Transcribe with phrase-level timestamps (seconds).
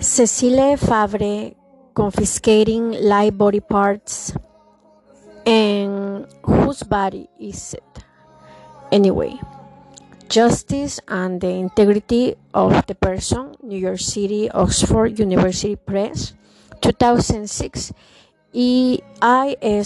[0.00, 1.54] Cecile Fabre
[1.92, 4.32] confiscating live body parts
[5.44, 8.04] and whose body is it?
[8.90, 9.38] Anyway
[10.30, 16.34] justice and the integrity of the person new york city oxford university press
[16.80, 17.92] 2006
[18.54, 19.82] eisbn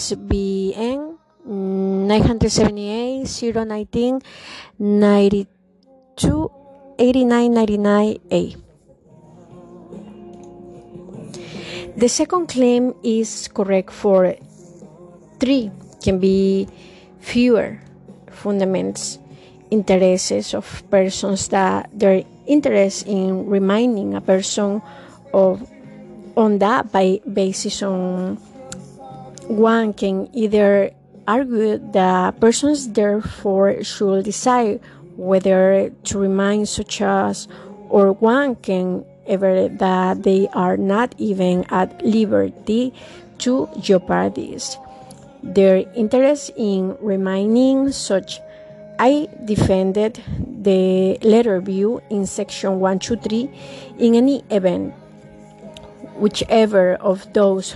[1.45, 4.21] 978 019
[4.77, 6.51] 92
[6.99, 8.64] 8999a
[11.95, 14.35] The second claim is correct for
[15.39, 15.71] three,
[16.03, 16.67] can be
[17.21, 17.79] fewer
[18.27, 19.17] fundaments,
[19.71, 24.81] interests of persons that their interest in reminding a person
[25.33, 25.63] of
[26.35, 28.35] on that by basis on
[29.47, 30.91] one can either
[31.27, 34.81] argue that persons therefore should decide
[35.15, 37.47] whether to remind such as
[37.87, 42.93] or one can ever that they are not even at liberty
[43.39, 44.77] to jeopardize
[45.43, 48.39] their interest in remaining such.
[48.97, 53.49] I defended the letter view in section 123
[53.99, 54.93] in any event,
[56.15, 57.75] whichever of those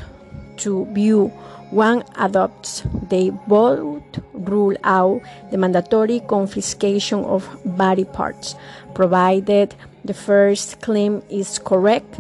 [0.56, 1.32] two view
[1.72, 4.02] one adopts, they both
[4.34, 8.56] rule out the mandatory confiscation of body parts,
[8.95, 9.76] provided
[10.10, 12.20] the first claim is correct.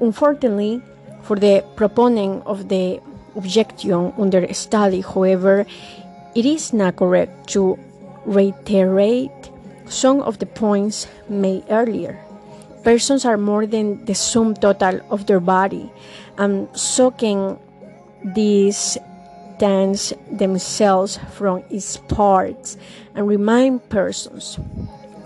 [0.00, 0.82] Unfortunately,
[1.22, 2.98] for the proponent of the
[3.36, 5.64] objection under study, however,
[6.34, 7.78] it is not correct to
[8.26, 9.30] reiterate
[9.86, 12.18] some of the points made earlier.
[12.82, 15.86] Persons are more than the sum total of their body,
[16.38, 17.56] and so can
[18.34, 18.98] these
[19.58, 22.76] distance themselves from its parts
[23.14, 24.58] and remind persons.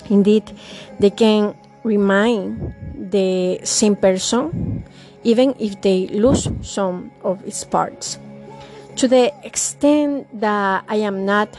[0.09, 0.53] Indeed,
[0.99, 1.55] they can
[1.85, 2.75] remain
[3.11, 4.85] the same person
[5.25, 8.19] even if they lose some of its parts.
[8.97, 11.57] To the extent that I am not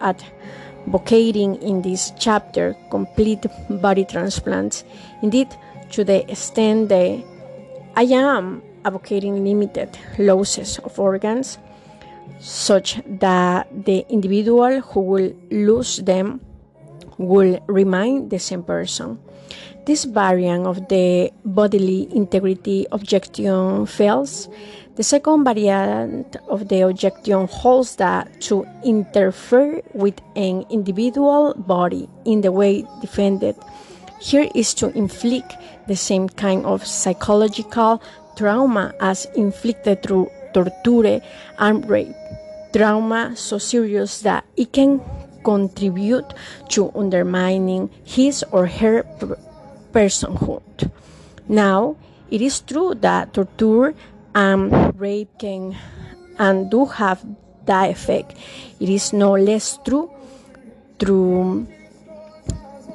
[0.00, 4.84] advocating in this chapter complete body transplants,
[5.22, 5.48] indeed,
[5.90, 7.22] to the extent that
[7.96, 11.58] I am advocating limited losses of organs,
[12.38, 16.40] such that the individual who will lose them
[17.18, 19.18] will remain the same person.
[19.90, 24.48] This variant of the bodily integrity objection fails.
[24.94, 32.40] The second variant of the objection holds that to interfere with an individual body in
[32.40, 33.56] the way defended
[34.20, 35.56] here is to inflict
[35.88, 38.00] the same kind of psychological
[38.36, 41.20] trauma as inflicted through torture
[41.58, 42.14] and rape.
[42.72, 45.00] Trauma so serious that it can
[45.42, 46.32] contribute
[46.68, 49.02] to undermining his or her
[49.92, 50.90] personhood.
[51.48, 51.96] Now,
[52.30, 53.94] it is true that torture
[54.34, 55.76] and rape can
[56.38, 57.24] and do have
[57.66, 58.36] that effect.
[58.78, 60.10] It is no less true
[60.98, 61.66] through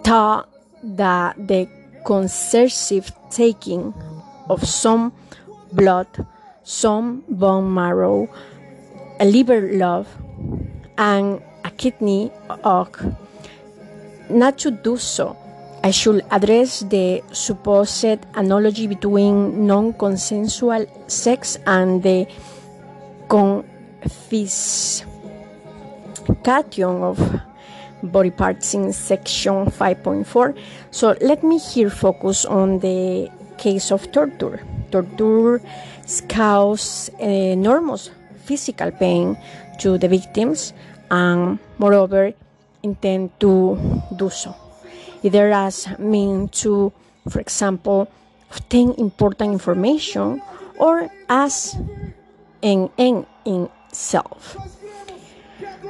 [0.06, 1.68] that the
[2.06, 3.94] coercive taking
[4.50, 5.12] of some
[5.74, 6.08] blood,
[6.64, 8.30] some bone marrow,
[9.20, 10.08] a liver lobe,
[10.98, 12.32] and a kidney
[12.64, 13.00] og
[14.30, 15.36] not to do so
[15.86, 22.26] I should address the supposed analogy between non consensual sex and the
[23.30, 25.06] confiscation
[27.06, 27.22] of
[28.02, 30.58] body parts in section 5.4.
[30.90, 33.30] So let me here focus on the
[33.60, 34.66] case of torture.
[34.90, 35.62] Torture
[36.28, 38.10] causes enormous
[38.44, 39.38] physical pain
[39.82, 40.74] to the victims
[41.12, 42.34] and, moreover,
[42.82, 43.78] intend to
[44.18, 44.65] do so
[45.26, 46.94] either as mean to,
[47.28, 48.08] for example,
[48.52, 50.40] obtain important information
[50.78, 51.74] or as
[52.62, 54.56] an end in self.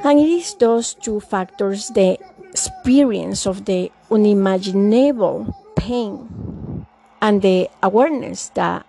[0.02, 2.16] And it is those two factors, the
[2.48, 6.86] experience of the unimaginable pain
[7.20, 8.86] and the awareness that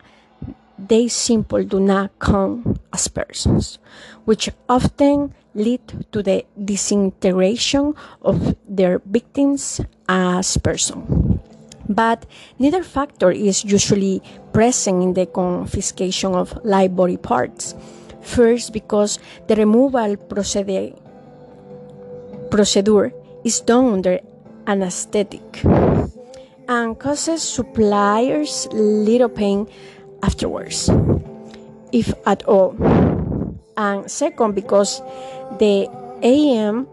[0.79, 3.79] they simply do not come as persons,
[4.23, 5.81] which often lead
[6.11, 11.39] to the disintegration of their victims as person.
[11.89, 12.25] But
[12.59, 14.21] neither factor is usually
[14.51, 17.75] present in the confiscation of live body parts.
[18.21, 20.91] First, because the removal procedure,
[22.51, 23.13] procedure
[23.45, 24.19] is done under
[24.67, 25.63] anesthetic
[26.67, 29.67] and causes suppliers little pain
[30.23, 30.89] afterwards,
[31.93, 32.75] if at all.
[33.77, 34.99] And second, because
[35.59, 35.87] the
[36.21, 36.87] aim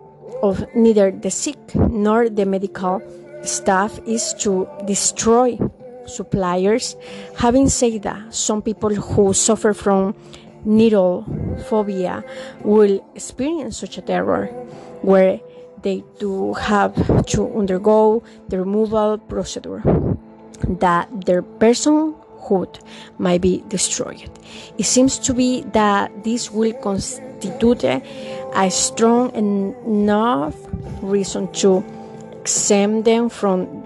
[0.45, 3.01] of neither the sick nor the medical
[3.43, 5.59] staff is to destroy
[6.07, 6.97] suppliers.
[7.39, 10.15] Having said that, some people who suffer from
[10.65, 11.25] needle
[11.67, 12.23] phobia
[12.63, 14.47] will experience such a terror
[15.01, 15.41] where
[15.83, 16.95] they do have
[17.27, 19.83] to undergo the removal procedure
[20.69, 22.81] that their personhood
[23.19, 24.31] might be destroyed.
[24.79, 27.85] It seems to be that this will constitute
[28.55, 30.55] a strong enough
[31.03, 31.85] reason to
[32.41, 33.83] exempt them from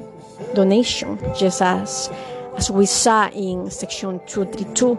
[0.54, 2.10] donation, just as
[2.56, 4.98] as we saw in section 232.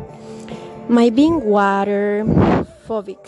[0.87, 2.23] My being water
[2.87, 3.19] phobic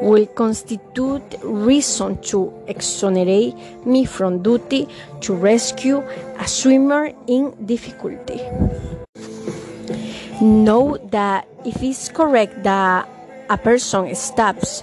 [0.00, 3.54] will constitute reason to exonerate
[3.86, 4.88] me from duty
[5.20, 6.02] to rescue
[6.38, 8.40] a swimmer in difficulty.
[10.40, 13.08] Note that if it's correct that
[13.48, 14.82] a person stops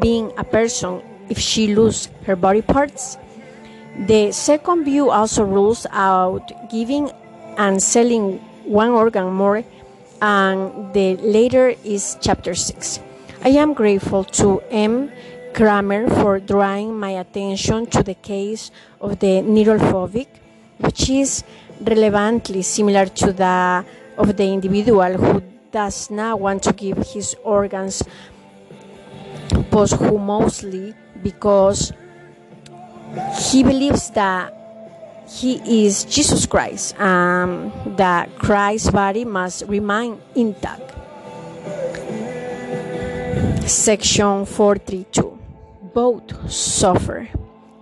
[0.00, 3.16] being a person if she loses her body parts,
[4.06, 7.10] the second view also rules out giving
[7.56, 9.64] and selling one organ more
[10.20, 13.00] and the later is chapter 6.
[13.44, 15.12] I am grateful to M.
[15.52, 18.70] Kramer for drawing my attention to the case
[19.00, 20.26] of the neurophobic,
[20.78, 21.44] which is
[21.80, 23.86] relevantly similar to that
[24.16, 28.02] of the individual who does not want to give his organs
[29.70, 31.92] posthumously because
[33.50, 34.52] he believes that
[35.28, 40.92] he is Jesus Christ, um, that Christ's body must remain intact.
[43.68, 45.38] Section 432
[45.94, 47.28] Both suffer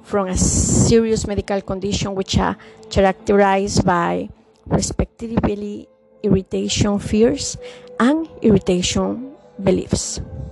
[0.03, 2.57] from a serious medical condition which are
[2.91, 4.29] characterized by
[4.67, 5.89] respectively
[6.23, 7.57] irritation fears
[7.99, 10.52] and irritation beliefs and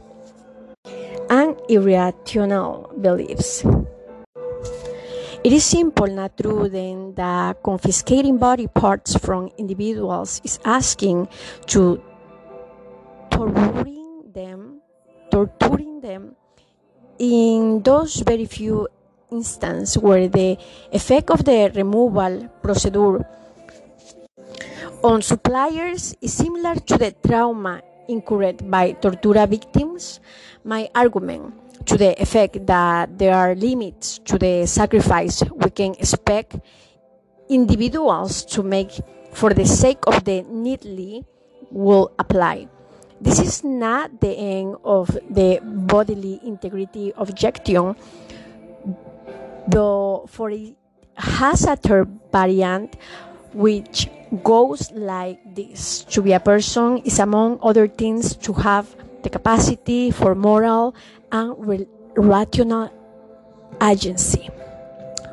[1.70, 3.64] irrational beliefs.
[5.42, 11.28] It is simple, not true, then that confiscating body parts from individuals is asking
[11.72, 12.02] to
[13.30, 14.82] torturing them,
[15.30, 16.36] torturing them
[17.18, 18.88] in those very few
[19.30, 20.58] instances where the
[20.92, 23.24] effect of the removal procedure
[25.02, 27.80] on suppliers is similar to the trauma
[28.10, 30.20] incurred by tortura victims.
[30.64, 31.54] My argument
[31.86, 36.58] to the effect that there are limits to the sacrifice we can expect
[37.48, 39.00] individuals to make
[39.32, 41.24] for the sake of the needly
[41.70, 42.68] will apply.
[43.20, 47.94] This is not the end of the bodily integrity objection,
[49.68, 50.74] though for it
[51.16, 52.96] has a third variant
[53.52, 54.08] which
[54.42, 56.04] goes like this.
[56.14, 58.86] To be a person is among other things to have
[59.22, 60.94] the capacity for moral
[61.32, 62.90] and rational
[63.82, 64.48] agency,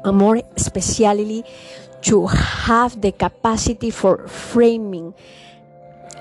[0.04, 1.44] and more especially
[2.02, 5.14] to have the capacity for framing,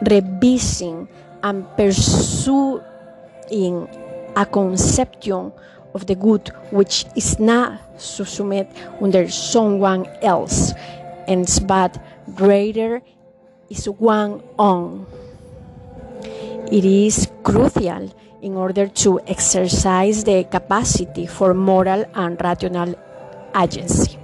[0.09, 1.09] revising,
[1.43, 2.93] and pursuing
[4.37, 5.53] a conception
[5.95, 8.69] of the good which is not subsumed
[9.01, 10.73] under someone else,
[11.29, 11.97] and but
[12.35, 13.03] greater
[13.71, 15.07] is one own.
[16.71, 18.13] It is crucial
[18.43, 22.95] in order to exercise the capacity for moral and rational
[23.55, 24.19] agency,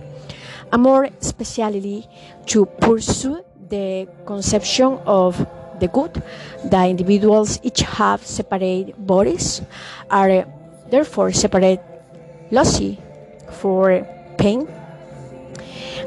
[0.73, 2.09] and more especially
[2.47, 5.47] to pursue the conception of
[5.81, 6.23] the good.
[6.65, 9.63] The individuals each have separate bodies,
[10.11, 10.47] are
[10.91, 11.81] therefore separate
[12.51, 12.99] lossy
[13.51, 14.69] for pain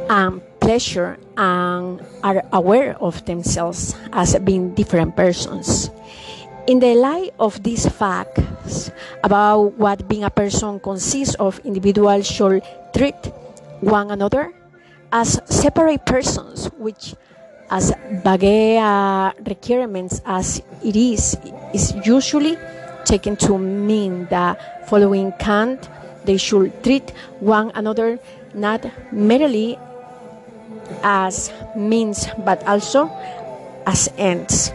[0.10, 5.92] and pleasure, and are aware of themselves as being different persons.
[6.66, 8.90] In the light of these facts
[9.24, 12.64] about what being a person consists of, individuals should
[12.98, 13.14] treat
[13.82, 14.54] one another
[15.14, 17.14] as separate persons, which,
[17.70, 17.94] as
[18.26, 18.82] vague
[19.46, 21.38] requirements as it is,
[21.76, 22.58] is usually
[23.06, 25.88] taken to mean that following Kant,
[26.26, 28.18] they should treat one another
[28.56, 28.82] not
[29.12, 29.78] merely
[31.04, 33.10] as means but also
[33.86, 34.72] as ends.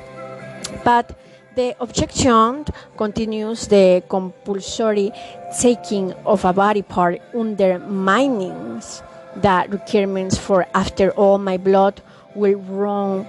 [0.85, 1.17] But
[1.57, 2.65] the objection
[2.97, 5.13] continues the compulsory
[5.61, 9.03] taking of a body part undermines
[9.37, 12.01] the requirements for after all my blood
[12.35, 13.27] will run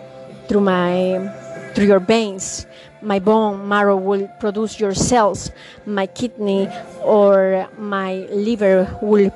[0.48, 1.20] through my
[1.74, 2.68] through your veins.
[3.02, 5.52] My bone marrow will produce your cells.
[5.86, 6.70] My kidney
[7.02, 9.32] or my liver will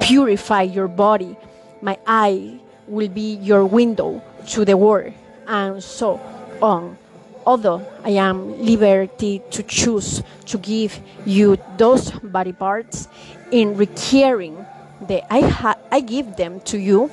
[0.00, 1.36] purify your body
[1.84, 5.12] my eye will be your window to the world
[5.46, 6.18] and so
[6.62, 6.96] on.
[7.44, 13.06] Although I am liberty to choose to give you those body parts
[13.52, 14.64] in requiring
[15.02, 17.10] that I, ha- I give them to you,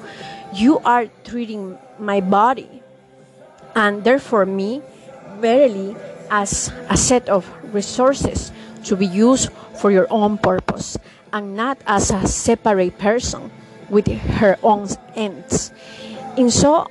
[0.53, 2.83] You are treating my body,
[3.73, 4.81] and therefore me,
[5.39, 5.95] verily,
[6.29, 8.51] as a set of resources
[8.83, 9.47] to be used
[9.79, 10.97] for your own purpose,
[11.31, 13.51] and not as a separate person
[13.91, 15.71] with her own ends.
[16.37, 16.87] In so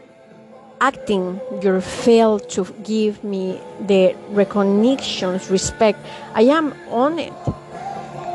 [0.81, 5.99] acting, you fail to give me the recognition, respect
[6.35, 7.35] I am honored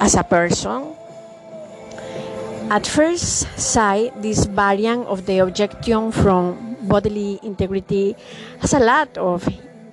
[0.02, 0.92] as a person.
[2.70, 8.16] At first sight, this variant of the objection from bodily integrity
[8.60, 9.48] has a lot of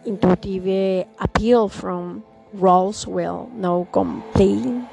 [0.05, 2.25] intuitive uh, appeal from
[2.57, 4.88] Rawls will now complain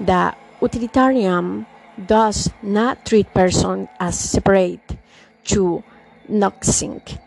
[0.00, 1.66] that utilitarian
[2.06, 4.96] does not treat persons as separate
[5.44, 5.82] to
[6.28, 7.18] Nozick's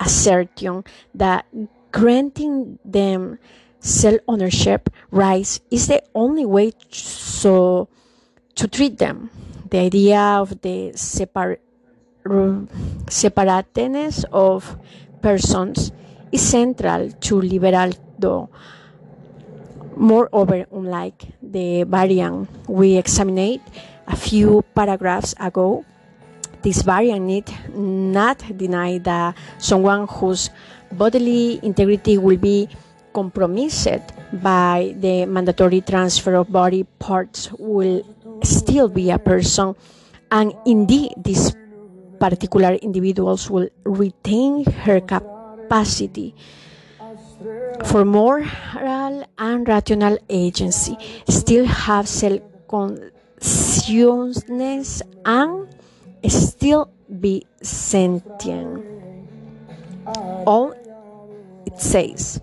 [0.00, 0.84] assertion
[1.14, 1.44] that
[1.92, 3.38] granting them
[3.80, 7.88] self ownership rights is the only way to, so
[8.54, 9.30] to treat them.
[9.70, 11.60] The idea of the separ-
[13.08, 14.78] separateness of
[15.22, 15.92] persons
[16.32, 18.48] is central to liberal though.
[19.96, 23.60] Moreover, unlike the variant we examined
[24.08, 25.84] a few paragraphs ago,
[26.62, 27.46] this variant need
[27.76, 30.50] not deny that someone whose
[30.92, 32.68] bodily integrity will be
[33.12, 34.02] compromised
[34.42, 38.02] by the mandatory transfer of body parts will
[38.42, 39.74] still be a person,
[40.30, 41.54] and indeed, these
[42.18, 46.34] particular individuals will retain her capacity
[47.84, 48.44] for moral
[49.38, 50.96] and rational agency,
[51.28, 52.40] still have self
[53.40, 55.68] consciousness, and
[56.28, 56.90] still
[57.20, 58.84] be sentient.
[60.46, 60.72] All
[61.66, 62.40] it says,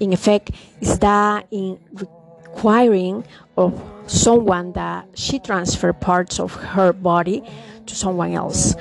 [0.00, 0.50] in effect,
[0.80, 3.24] is that in requiring
[3.56, 7.42] of someone that she transfer parts of her body
[7.86, 8.74] to someone else.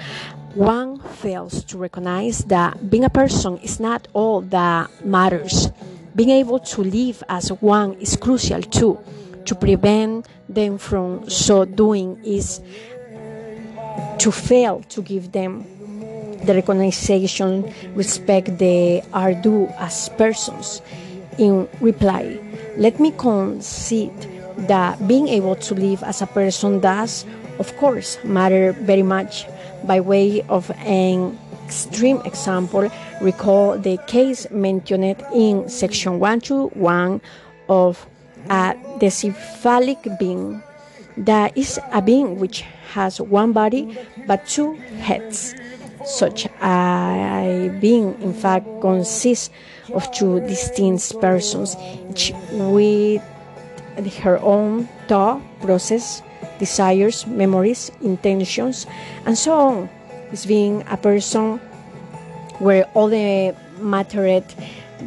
[0.54, 5.70] One fails to recognize that being a person is not all that matters.
[6.16, 9.00] Being able to live as one is crucial too.
[9.46, 12.62] To prevent them from so doing is
[14.20, 15.66] to fail to give them
[16.46, 20.82] the recognition, respect they are due as persons.
[21.38, 22.40] In reply,
[22.78, 24.16] let me concede
[24.70, 27.26] that being able to live as a person does,
[27.60, 29.46] of course, matter very much.
[29.84, 32.90] By way of an extreme example,
[33.22, 37.22] recall the case mentioned in section 121
[37.70, 38.08] of
[38.50, 40.62] a dicephalic being.
[41.18, 42.62] That is a being which
[42.94, 43.98] has one body
[44.28, 45.56] but two heads.
[46.06, 49.50] Such a being, in fact, consists
[49.94, 51.76] of two distinct persons,
[52.12, 53.24] each with
[54.22, 56.22] her own thought process,
[56.60, 58.86] desires, memories, intentions,
[59.26, 59.90] and so on.
[60.32, 61.60] Is being a person
[62.60, 64.42] where all the matter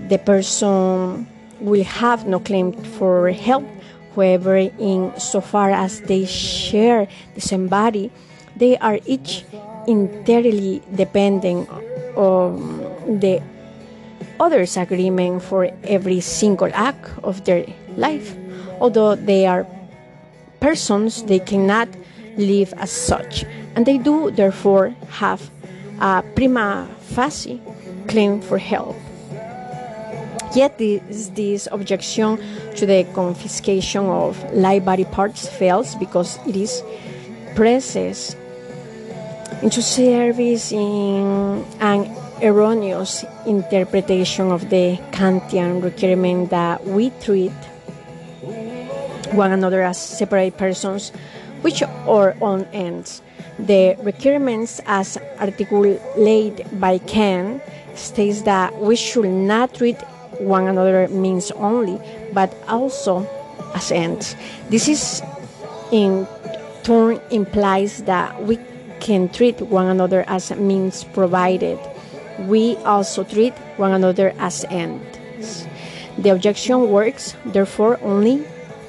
[0.09, 1.27] the person
[1.61, 3.65] will have no claim for help.
[4.15, 8.11] However, in so far as they share the same body,
[8.57, 9.45] they are each
[9.87, 11.69] entirely dependent
[12.17, 12.83] on
[13.21, 13.41] the
[14.41, 18.35] other's agreement for every single act of their life.
[18.81, 19.67] Although they are
[20.61, 21.89] persons, they cannot
[22.37, 25.51] live as such, and they do therefore have
[26.01, 27.61] a prima facie
[28.07, 28.97] claim for help.
[30.55, 32.39] Yet this, this objection
[32.77, 36.83] to the confiscation of live body parts fails because it is
[37.55, 38.37] presses
[39.63, 42.11] into service in an
[42.43, 47.53] erroneous interpretation of the Kantian requirement that we treat
[49.33, 51.11] one another as separate persons,
[51.63, 53.21] which are on ends.
[53.59, 57.61] The requirements, as articulated by Kant,
[57.95, 59.99] states that we should not treat
[60.39, 62.01] one another means only,
[62.33, 63.27] but also
[63.75, 64.37] as ends.
[64.71, 65.23] This is
[65.91, 66.27] in
[66.83, 68.59] turn implies that we
[69.01, 71.79] can treat one another as means provided
[72.47, 75.67] we also treat one another as ends.
[76.19, 78.45] The objection works, therefore, only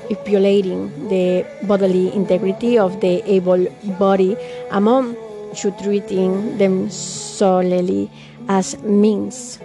[0.09, 4.35] if violating the bodily integrity of the able body
[4.71, 5.15] among
[5.57, 8.09] to treating them solely
[8.47, 9.59] as means.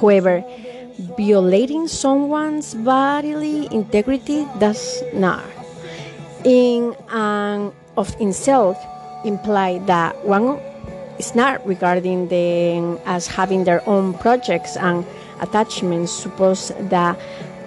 [0.00, 0.44] However,
[1.16, 5.44] violating someone's bodily integrity does not,
[6.44, 8.76] in and of itself,
[9.24, 10.58] imply that one
[11.18, 15.04] is not regarding them as having their own projects and
[15.40, 16.10] attachments.
[16.10, 17.18] Suppose that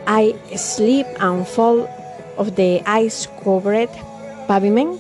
[0.08, 1.88] I sleep and fall
[2.38, 3.90] of the ice covered
[4.48, 5.00] pavement,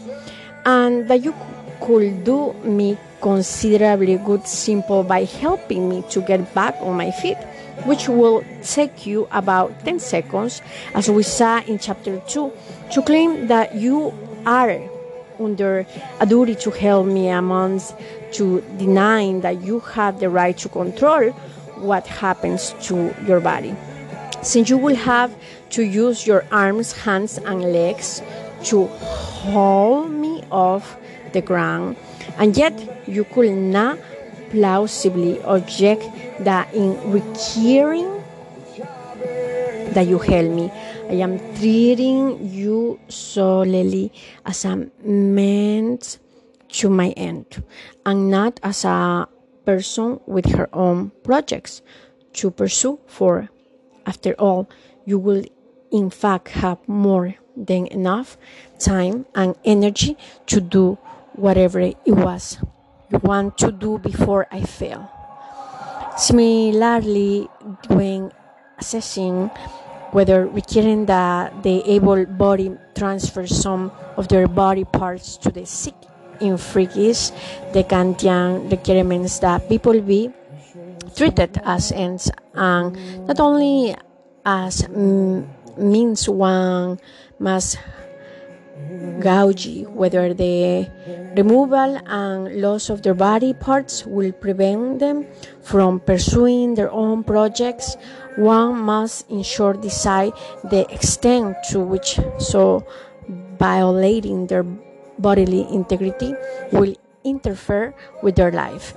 [0.65, 1.33] and that you
[1.81, 7.37] could do me considerably good simple by helping me to get back on my feet,
[7.85, 10.61] which will take you about 10 seconds,
[10.93, 12.51] as we saw in chapter 2,
[12.91, 14.13] to claim that you
[14.45, 14.79] are
[15.39, 15.85] under
[16.19, 17.93] a duty to help me amongst
[18.31, 21.31] to denying that you have the right to control
[21.75, 23.75] what happens to your body.
[24.41, 25.35] Since you will have
[25.71, 28.21] to use your arms, hands, and legs
[28.65, 30.97] to hold me off
[31.33, 31.97] the ground,
[32.37, 32.73] and yet
[33.07, 33.97] you could not
[34.49, 36.03] plausibly object
[36.39, 38.23] that in requiring
[39.93, 40.71] that you help me,
[41.09, 44.11] I am treating you solely
[44.45, 46.19] as a means
[46.69, 47.63] to my end
[48.05, 49.27] and not as a
[49.65, 51.81] person with her own projects
[52.33, 53.49] to pursue for
[54.05, 54.69] after all
[55.05, 55.43] you will
[55.91, 58.37] in fact have more than enough
[58.79, 60.97] time and energy to do
[61.35, 62.57] whatever it was
[63.11, 65.09] you want to do before I fail.
[66.17, 67.49] Similarly,
[67.87, 68.31] when
[68.79, 69.51] assessing
[70.11, 75.95] whether requiring that the able body transfer some of their body parts to the sick
[76.39, 77.31] in freakish,
[77.73, 80.31] the Kantian requirements that people be
[81.15, 82.95] treated as ends and
[83.27, 83.95] not only
[84.45, 86.99] as means one
[87.39, 87.77] must
[89.21, 90.89] gauge whether the
[91.35, 95.25] removal and loss of their body parts will prevent them
[95.61, 97.97] from pursuing their own projects.
[98.37, 102.85] One must ensure decide the extent to which so
[103.57, 104.63] violating their
[105.19, 106.33] bodily integrity
[106.71, 108.93] will interfere with their life.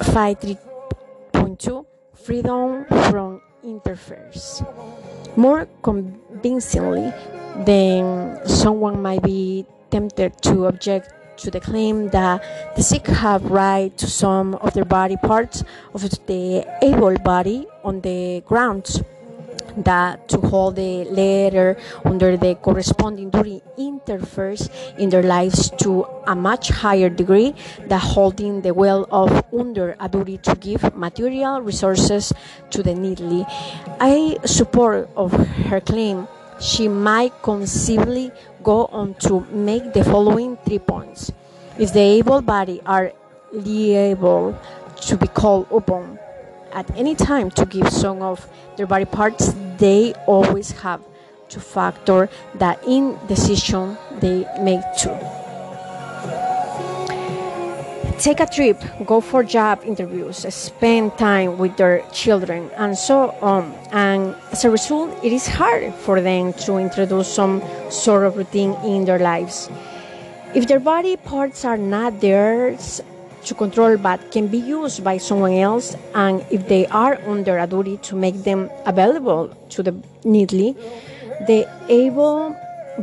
[0.00, 4.62] 5.3.2 Freedom from interference.
[5.36, 7.12] More convincingly,
[7.64, 12.42] then someone might be tempted to object to the claim that
[12.76, 18.00] the sick have right to some of their body parts of the able body on
[18.02, 19.02] the grounds
[19.76, 26.34] that to hold the letter under the corresponding duty interferes in their lives to a
[26.34, 27.54] much higher degree
[27.86, 32.32] than holding the well of under a duty to give material resources
[32.70, 33.44] to the needy.
[34.00, 36.28] I support of her claim
[36.62, 38.30] she might conceivably
[38.62, 41.32] go on to make the following three points.
[41.78, 43.12] If the able body are
[43.52, 44.58] liable
[45.02, 46.18] to be called upon
[46.72, 51.00] at any time to give some of their body parts, they always have
[51.48, 55.41] to factor that in decision they make too
[58.22, 63.74] take a trip, go for job interviews, spend time with their children, and so on.
[63.90, 68.74] And as a result, it is hard for them to introduce some sort of routine
[68.84, 69.68] in their lives.
[70.54, 73.00] If their body parts are not theirs
[73.46, 77.66] to control but can be used by someone else, and if they are under a
[77.66, 80.76] duty to make them available to the needy,
[81.48, 82.56] the able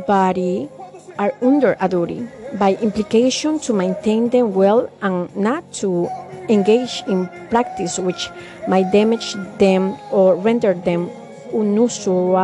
[0.06, 0.70] body
[1.18, 2.26] are under a duty
[2.58, 6.08] by implication to maintain them well and not to
[6.48, 8.28] engage in practice which
[8.68, 11.08] might damage them or render them
[11.52, 12.36] unusable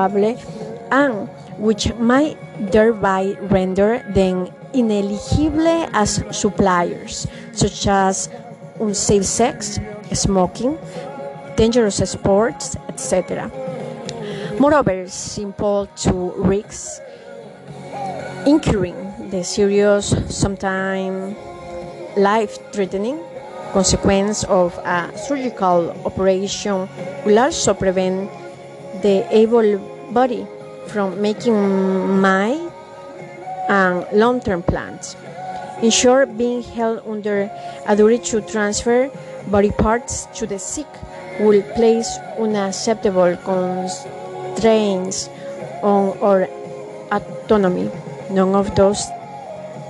[0.93, 2.37] and which might
[2.71, 8.29] thereby render them ineligible as suppliers, such as
[8.79, 9.79] unsafe sex,
[10.13, 10.79] smoking,
[11.57, 13.51] dangerous sports, etc.
[14.61, 17.01] Moreover, simple to risks
[18.47, 21.37] incurring the serious, sometimes
[22.17, 23.21] life threatening
[23.73, 26.89] consequence of a surgical operation
[27.25, 28.31] will also prevent
[29.03, 29.79] the able
[30.13, 30.47] body
[30.87, 32.57] from making my
[33.69, 35.17] and long term plans.
[35.83, 37.51] In short, being held under
[37.87, 39.11] a duty to transfer
[39.49, 40.87] body parts to the sick
[41.41, 42.09] will place
[42.39, 45.29] unacceptable constraints
[45.83, 46.49] on our
[47.13, 47.91] autonomy.
[48.31, 49.07] None of those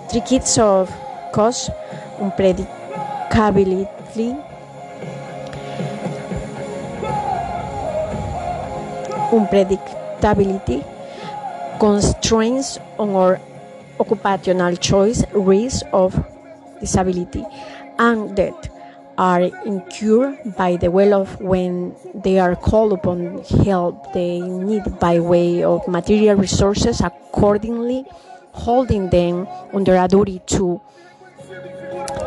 [0.08, 0.88] Kids of
[1.32, 1.68] cause
[2.18, 3.86] unpredictability,
[9.30, 10.82] unpredictability,
[11.78, 13.38] constraints on our
[14.00, 16.16] occupational choice, risk of
[16.80, 17.44] disability,
[17.98, 18.70] and death
[19.18, 24.12] are incurred by the well of when they are called upon help.
[24.12, 28.06] They need by way of material resources accordingly
[28.56, 30.80] holding them under a duty to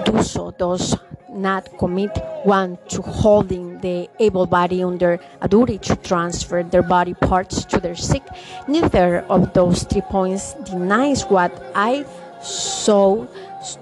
[0.05, 0.95] do so does
[1.29, 2.11] not commit
[2.43, 7.79] one to holding the able body under a duty to transfer their body parts to
[7.79, 8.23] their sick.
[8.67, 12.05] Neither of those three points denies what I
[12.41, 13.27] so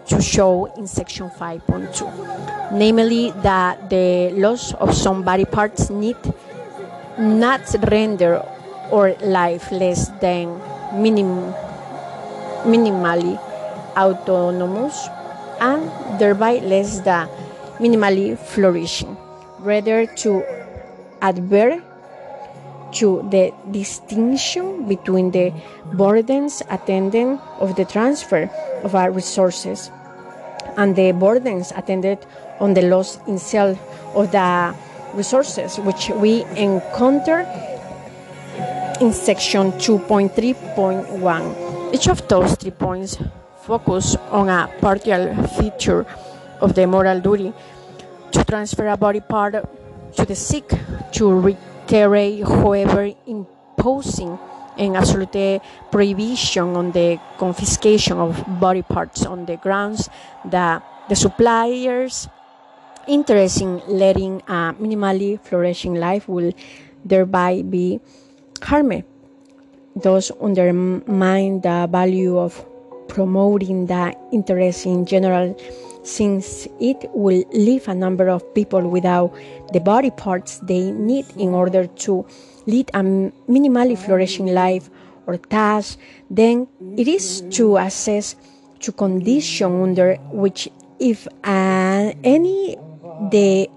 [0.07, 6.17] to show in section 5.2, namely that the loss of some body parts need
[7.17, 8.43] not render
[8.91, 10.59] or life less than
[10.93, 11.53] minim,
[12.67, 13.39] minimally
[13.95, 15.07] autonomous
[15.59, 17.27] and thereby less than
[17.79, 19.17] minimally flourishing,
[19.59, 20.43] rather to
[21.21, 21.81] advert
[22.93, 25.51] to the distinction between the
[25.93, 28.49] burdens attendant of the transfer
[28.83, 29.91] of our resources
[30.77, 32.19] and the burdens attended
[32.59, 33.77] on the loss in self
[34.15, 34.73] of the
[35.13, 37.41] resources which we encounter
[39.01, 41.66] in section 2.3.1.
[41.93, 43.17] Each of those three points
[43.63, 46.05] focus on a partial feature
[46.61, 47.53] of the moral duty
[48.31, 49.55] to transfer a body part
[50.15, 50.67] to the sick
[51.13, 54.37] to require, however, imposing
[54.77, 60.09] an absolute prohibition on the confiscation of body parts on the grounds
[60.45, 62.27] that the suppliers
[63.07, 66.51] interest in letting a minimally flourishing life will
[67.03, 67.99] thereby be
[68.61, 69.03] harmed.
[70.01, 72.63] Thus, undermine the value of
[73.07, 75.57] promoting the interest in general,
[76.03, 79.33] since it will leave a number of people without
[79.73, 82.25] the body parts they need in order to
[82.67, 84.89] lead a minimally flourishing life
[85.25, 88.35] or task, then it is to assess
[88.79, 92.77] to condition under which if uh, any
[93.31, 93.67] the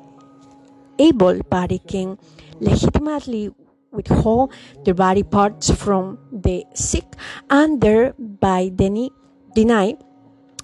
[0.99, 2.19] able body can
[2.61, 3.51] legitimately
[3.93, 4.53] withhold
[4.85, 7.05] their body parts from the sick
[7.49, 9.09] and thereby deny,
[9.55, 9.97] deny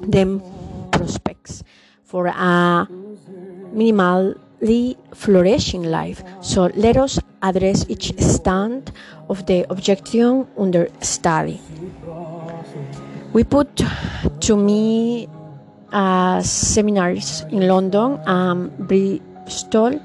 [0.01, 0.43] them
[0.93, 1.63] prospects
[2.05, 2.87] for a
[3.75, 6.23] minimally flourishing life.
[6.41, 8.93] So let us address each stand
[9.29, 11.61] of the objection under study.
[13.33, 13.83] We put
[14.41, 15.29] to me
[15.93, 20.01] uh, seminars in London and Bristol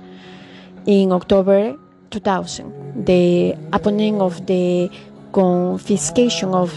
[0.85, 1.77] in October
[2.11, 3.05] 2000.
[3.05, 4.89] The opponent of the
[5.31, 6.71] confiscation of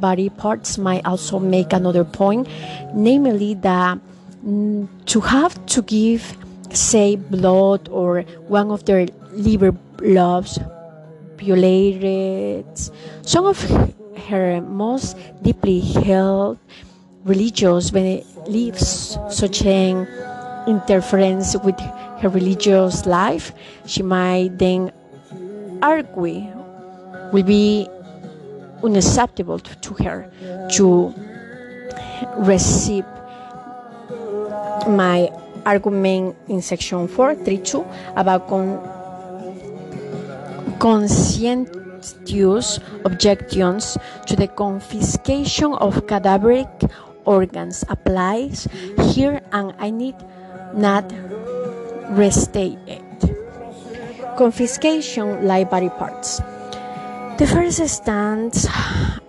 [0.00, 2.48] body parts might also make another point,
[2.94, 3.98] namely that
[4.44, 6.36] mm, to have to give,
[6.70, 10.58] say, blood or one of their liver lobes
[11.38, 12.66] violated
[13.22, 13.58] some of
[14.28, 16.58] her most deeply held
[17.24, 20.06] religious beliefs, such an
[20.66, 21.78] interference with
[22.22, 23.52] her religious life,
[23.84, 24.92] she might then
[25.82, 26.46] argue
[27.32, 27.88] will be
[28.84, 30.30] unacceptable to, to her
[30.70, 31.12] to
[32.38, 33.04] receive
[34.86, 35.28] my
[35.66, 37.84] argument in section 432
[38.16, 38.78] about con-
[40.78, 46.90] conscientious objections to the confiscation of cadaveric
[47.24, 48.66] organs applies
[49.10, 50.16] here and I need
[50.74, 51.12] not
[52.12, 53.02] restate it.
[54.36, 56.40] Confiscation like body parts.
[57.38, 58.66] The first stance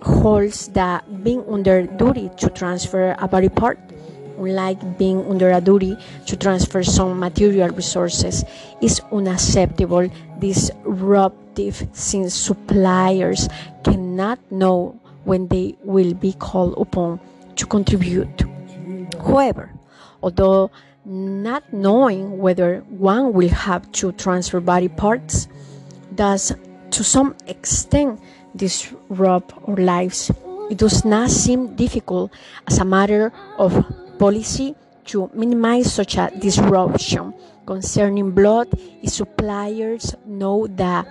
[0.02, 3.78] holds that being under duty to transfer a body part,
[4.38, 8.44] unlike being under a duty to transfer some material resources,
[8.80, 13.48] is unacceptable, disruptive, since suppliers
[13.82, 17.18] cannot know when they will be called upon
[17.56, 18.44] to contribute.
[19.16, 19.72] However,
[20.22, 20.70] although
[21.04, 25.48] not knowing whether one will have to transfer body parts
[26.14, 26.54] does
[26.90, 28.20] to some extent
[28.56, 30.30] disrupt our lives.
[30.70, 32.32] It does not seem difficult
[32.66, 33.84] as a matter of
[34.18, 34.74] policy
[35.06, 37.34] to minimize such a disruption.
[37.66, 38.68] Concerning blood,
[39.04, 41.06] suppliers know that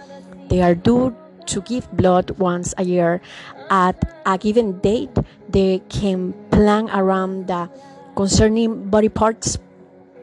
[0.49, 3.21] they are due to give blood once a year
[3.69, 5.11] at a given date,
[5.49, 7.69] they can plan around that.
[8.15, 9.57] Concerning body parts,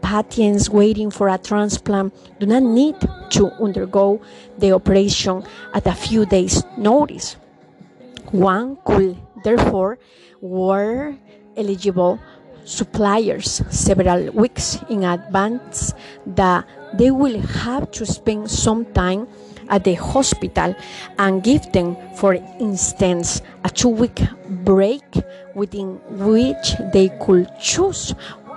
[0.03, 2.97] patients waiting for a transplant do not need
[3.31, 4.21] to undergo
[4.59, 7.37] the operation at a few days' notice.
[8.31, 9.99] One could therefore
[10.41, 11.21] warn
[11.57, 12.19] eligible
[12.65, 15.93] suppliers several weeks in advance
[16.27, 19.27] that they will have to spend some time
[19.69, 20.75] at the hospital
[21.19, 24.21] and give them, for instance, a two week
[24.65, 25.05] break
[25.55, 28.15] within which they could choose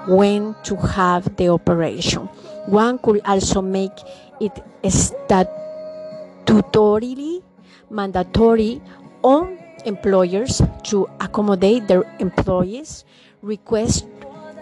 [0.08, 2.28] when to have the operation.
[2.68, 3.92] One could also make
[4.40, 7.42] it statutorily
[7.90, 8.82] mandatory
[9.22, 13.04] on employers to accommodate their employees'
[13.42, 14.06] request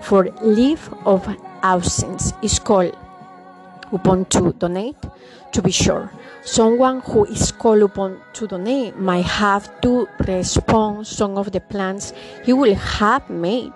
[0.02, 1.28] for leave of
[1.62, 2.34] absence.
[2.42, 2.96] Is called
[3.92, 4.98] upon to donate
[5.52, 6.12] to be sure.
[6.44, 12.14] Someone who is called upon to donate might have to respond some of the plans
[12.44, 13.72] he will have made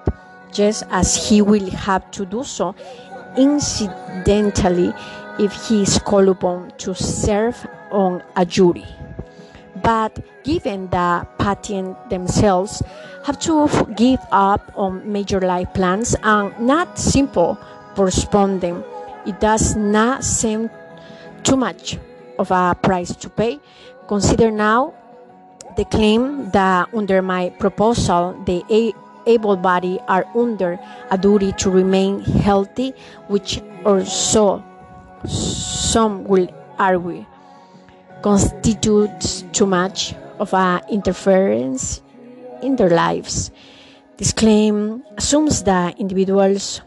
[0.56, 2.74] just as he will have to do so
[3.38, 4.94] incidentally
[5.38, 8.86] if he is called upon to serve on a jury.
[9.84, 12.82] But given that patients themselves
[13.26, 17.58] have to give up on major life plans and not simple
[17.94, 18.84] postpone them,
[19.26, 20.70] it does not seem
[21.44, 22.00] too much
[22.40, 23.60] of a price to pay.
[24.08, 24.94] Consider now
[25.76, 28.64] the claim that under my proposal the
[29.26, 30.80] able bodied are under
[31.12, 32.94] a duty to remain healthy,
[33.28, 34.64] which or so
[35.28, 37.26] some will argue
[38.22, 42.02] constitutes too much of an interference
[42.62, 43.52] in their lives.
[44.18, 46.82] This claim assumes that individuals,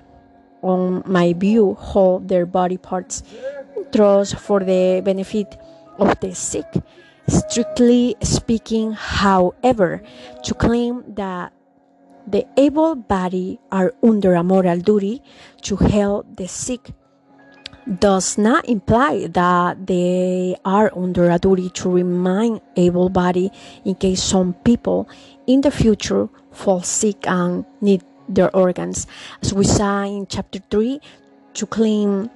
[0.63, 3.23] on my view, hold their body parts
[3.77, 5.57] in trust for the benefit
[5.99, 6.67] of the sick.
[7.29, 10.03] Strictly speaking, however,
[10.45, 11.53] to claim that
[12.31, 15.23] the able bodied are under a moral duty
[15.63, 16.93] to help the sick
[18.01, 23.51] does not imply that they are under a duty to remain able bodied
[23.85, 25.09] in case some people
[25.47, 29.07] in the future fall sick and need their organs.
[29.41, 31.01] As we saw in chapter 3,
[31.55, 32.31] to claim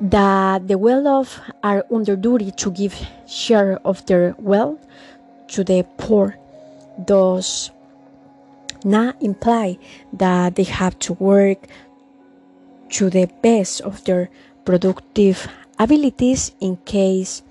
[0.00, 2.94] that the well-off are under duty to give
[3.28, 4.84] share of their wealth
[5.48, 6.36] to the poor
[7.04, 7.70] does
[8.84, 9.78] not imply
[10.12, 11.66] that they have to work
[12.90, 14.28] to the best of their
[14.64, 17.42] productive abilities in case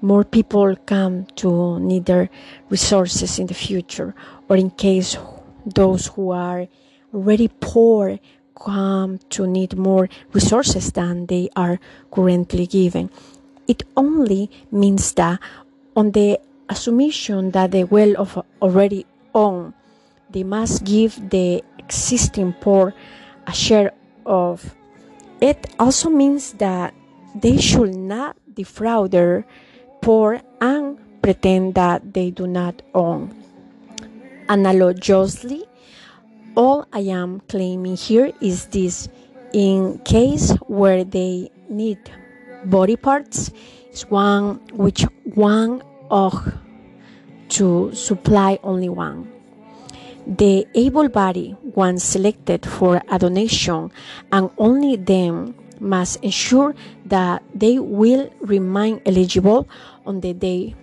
[0.00, 2.28] more people come to need their
[2.68, 4.14] resources in the future
[4.48, 5.16] or in case
[5.64, 6.66] those who are
[7.14, 8.18] already poor
[8.54, 13.10] come to need more resources than they are currently given.
[13.66, 15.40] It only means that
[15.96, 19.74] on the assumption that the well of already own,
[20.32, 22.94] they must give the existing poor
[23.46, 23.92] a share
[24.24, 24.74] of
[25.42, 26.94] it also means that
[27.34, 29.44] they should not defraud their
[30.00, 33.34] poor and pretend that they do not own.
[34.48, 35.66] Analogously,
[36.54, 39.08] all I am claiming here is this
[39.52, 41.98] in case where they need
[42.66, 43.50] body parts
[43.90, 45.02] is one which
[45.34, 46.54] one ought
[47.48, 49.26] to supply only one.
[50.26, 53.90] The able body, once selected for a donation,
[54.30, 56.74] and only them must ensure
[57.06, 59.68] that they will remain eligible
[60.06, 60.76] on the day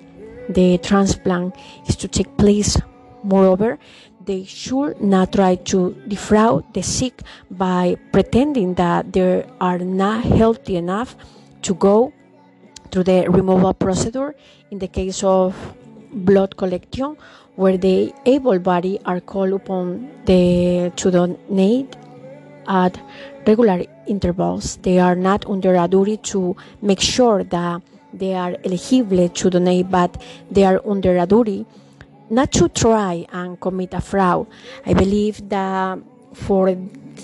[0.49, 1.55] the transplant
[1.87, 2.77] is to take place.
[3.23, 3.77] Moreover,
[4.25, 10.75] they should not try to defraud the sick by pretending that they are not healthy
[10.75, 11.15] enough
[11.61, 12.11] to go
[12.91, 14.35] through the removal procedure
[14.71, 15.55] in the case of
[16.11, 17.15] blood collection
[17.59, 21.93] where the able bodied are called upon the, to donate
[22.67, 22.97] at
[23.45, 24.77] regular intervals.
[24.77, 27.81] They are not under a duty to make sure that
[28.13, 31.65] they are eligible to donate, but they are under a duty
[32.29, 34.47] not to try and commit a fraud.
[34.85, 35.99] I believe that
[36.31, 36.73] for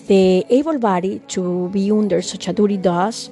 [0.08, 3.30] the able body to be under such a duty does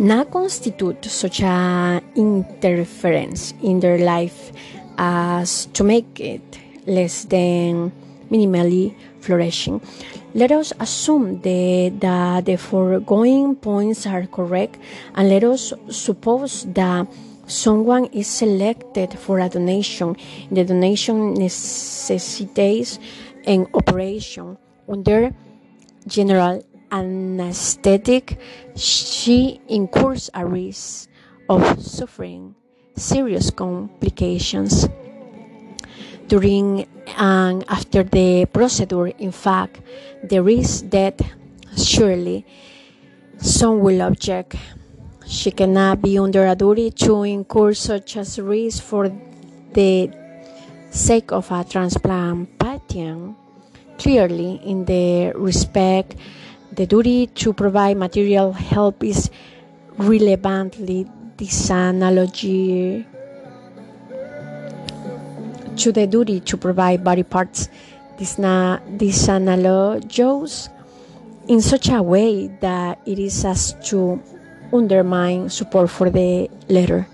[0.00, 4.50] not constitute such an interference in their life
[4.98, 7.92] as to make it less than
[8.30, 9.80] minimally flourishing.
[10.34, 14.78] Let us assume the, that the foregoing points are correct
[15.14, 17.06] and let us suppose that
[17.46, 20.16] someone is selected for a donation.
[20.50, 22.98] The donation necessitates
[23.46, 25.34] an operation under
[26.06, 28.38] general anesthetic.
[28.74, 31.08] She incurs a risk
[31.48, 32.54] of suffering
[32.96, 34.88] serious complications
[36.28, 39.08] during and after the procedure.
[39.18, 39.80] In fact,
[40.22, 41.20] there is death.
[41.76, 42.46] Surely,
[43.38, 44.56] some will object.
[45.26, 49.10] She cannot be under a duty to incur such a risk for
[49.72, 50.10] the
[50.90, 53.36] sake of a transplant patient.
[53.98, 56.16] Clearly, in the respect,
[56.72, 59.30] the duty to provide material help is
[59.96, 63.06] relevantly this analogy
[65.76, 67.68] to the duty to provide body parts.
[68.18, 70.70] This, na, this analogies
[71.48, 74.22] in such a way that it is as to
[74.72, 77.08] undermine support for the letter.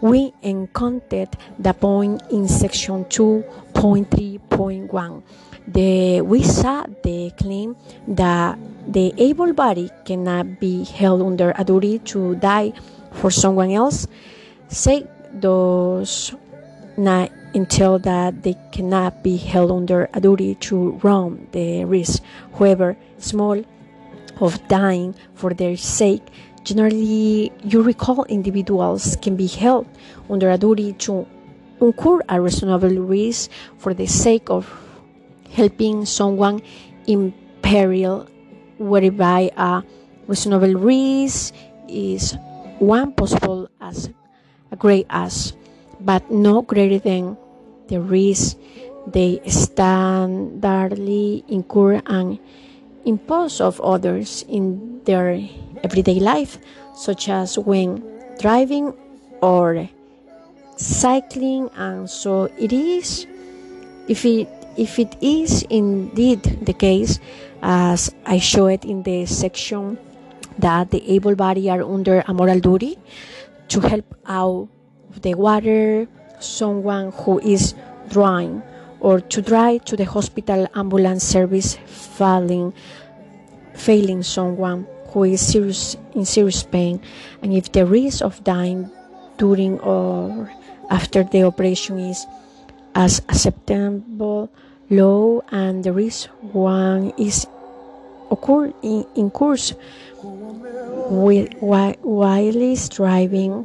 [0.00, 5.22] We encountered the point in section 2.3.1.
[5.66, 7.74] The, we saw the claim
[8.06, 12.74] that the able body cannot be held under a duty to die
[13.14, 14.06] for someone else,
[14.68, 16.34] say those
[16.96, 22.22] not entail that they cannot be held under a duty to run the risk.
[22.58, 23.62] However, small
[24.40, 26.22] of dying for their sake,
[26.64, 29.86] generally you recall individuals can be held
[30.28, 31.26] under a duty to
[31.80, 34.68] incur a reasonable risk for the sake of
[35.50, 36.60] helping someone
[37.06, 38.26] in peril,
[38.78, 39.82] whereby a
[40.26, 41.54] reasonable risk
[41.88, 42.36] is
[42.78, 44.10] one possible as
[44.70, 45.54] a great as,
[46.00, 47.36] but no greater than
[47.88, 48.56] the risk
[49.06, 52.38] they standardly incur and
[53.04, 55.40] impose of others in their
[55.82, 56.58] everyday life,
[56.96, 58.02] such as when
[58.40, 58.94] driving
[59.42, 59.88] or
[60.76, 63.26] cycling, and so it is.
[64.08, 67.20] If it if it is indeed the case,
[67.62, 69.98] as I show it in the section
[70.58, 72.98] that the able body are under a moral duty
[73.68, 74.68] to help out
[75.22, 76.06] the water
[76.40, 77.74] someone who is
[78.08, 78.62] drowning
[79.00, 82.72] or to drive to the hospital ambulance service failing
[83.74, 87.00] failing someone who is serious in serious pain.
[87.42, 88.90] And if the risk of dying
[89.38, 90.50] during or
[90.90, 92.26] after the operation is
[92.94, 94.50] as acceptable
[94.90, 97.46] low and the risk one is
[98.30, 99.74] occur in, in course
[101.08, 101.94] while,
[102.88, 103.64] driving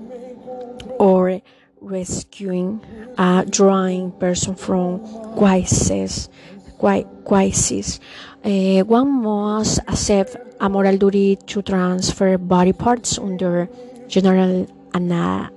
[1.00, 1.42] or
[1.82, 2.82] rescuing
[3.18, 5.00] a drowning person from
[5.38, 6.30] crisis.
[7.26, 8.00] crisis.
[8.44, 13.70] Uh, one must accept a moral duty to transfer body parts under
[14.08, 15.52] general ana-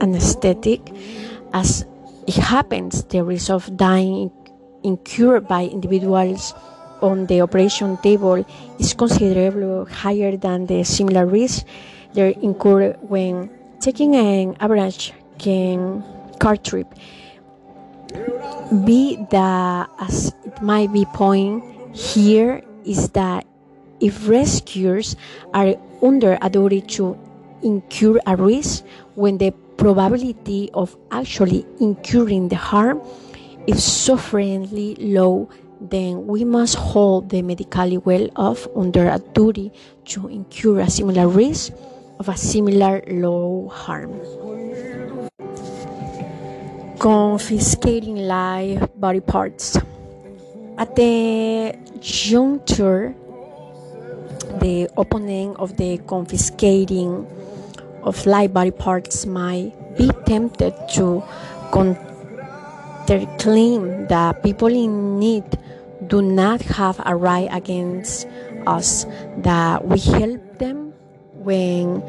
[0.00, 0.80] anesthetic.
[1.52, 1.86] As
[2.26, 4.30] it happens, the risk of dying
[4.82, 6.52] incurred by individuals
[7.02, 8.44] on the operation table
[8.78, 11.66] is considerably higher than the similar risk
[12.14, 15.12] they incur when taking an average
[16.38, 16.94] car trip.
[18.84, 23.46] Be that as it might be point here is that
[24.00, 25.16] if rescuers
[25.52, 27.18] are under a duty to
[27.62, 33.00] incur a risk when the probability of actually incurring the harm
[33.66, 35.48] is sufficiently low
[35.80, 39.72] then we must hold the medically well off under a duty
[40.06, 41.72] to incur a similar risk
[42.18, 44.20] of a similar low harm.
[46.98, 49.76] Confiscating live body parts.
[50.78, 53.14] At the juncture,
[54.60, 57.26] the opponent of the confiscating
[58.02, 61.22] of live body parts might be tempted to
[61.70, 65.44] counterclaim that people in need
[66.06, 68.26] do not have a right against
[68.66, 69.06] us,
[69.38, 70.92] that we help them
[71.34, 72.00] when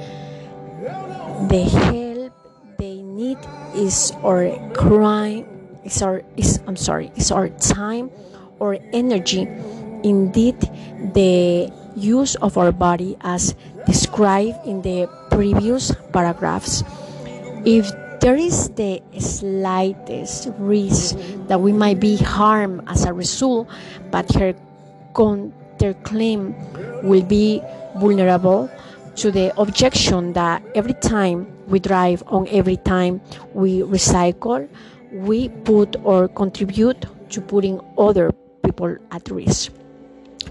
[1.50, 2.34] the help
[2.78, 3.38] they need
[3.76, 5.46] is our crime
[5.84, 8.12] is our is I'm sorry is our time
[8.60, 9.48] or energy.
[10.04, 10.60] Indeed
[11.14, 13.56] the use of our body as
[13.86, 16.84] described in the previous paragraphs
[17.66, 23.67] if there is the slightest risk that we might be harmed as a result
[24.12, 24.54] but her
[25.13, 26.54] counterclaim
[27.04, 27.62] will be
[27.97, 28.69] vulnerable
[29.15, 33.21] to the objection that every time we drive on every time
[33.54, 34.67] we recycle,
[35.12, 38.32] we put or contribute to putting other
[38.63, 39.71] people at risk.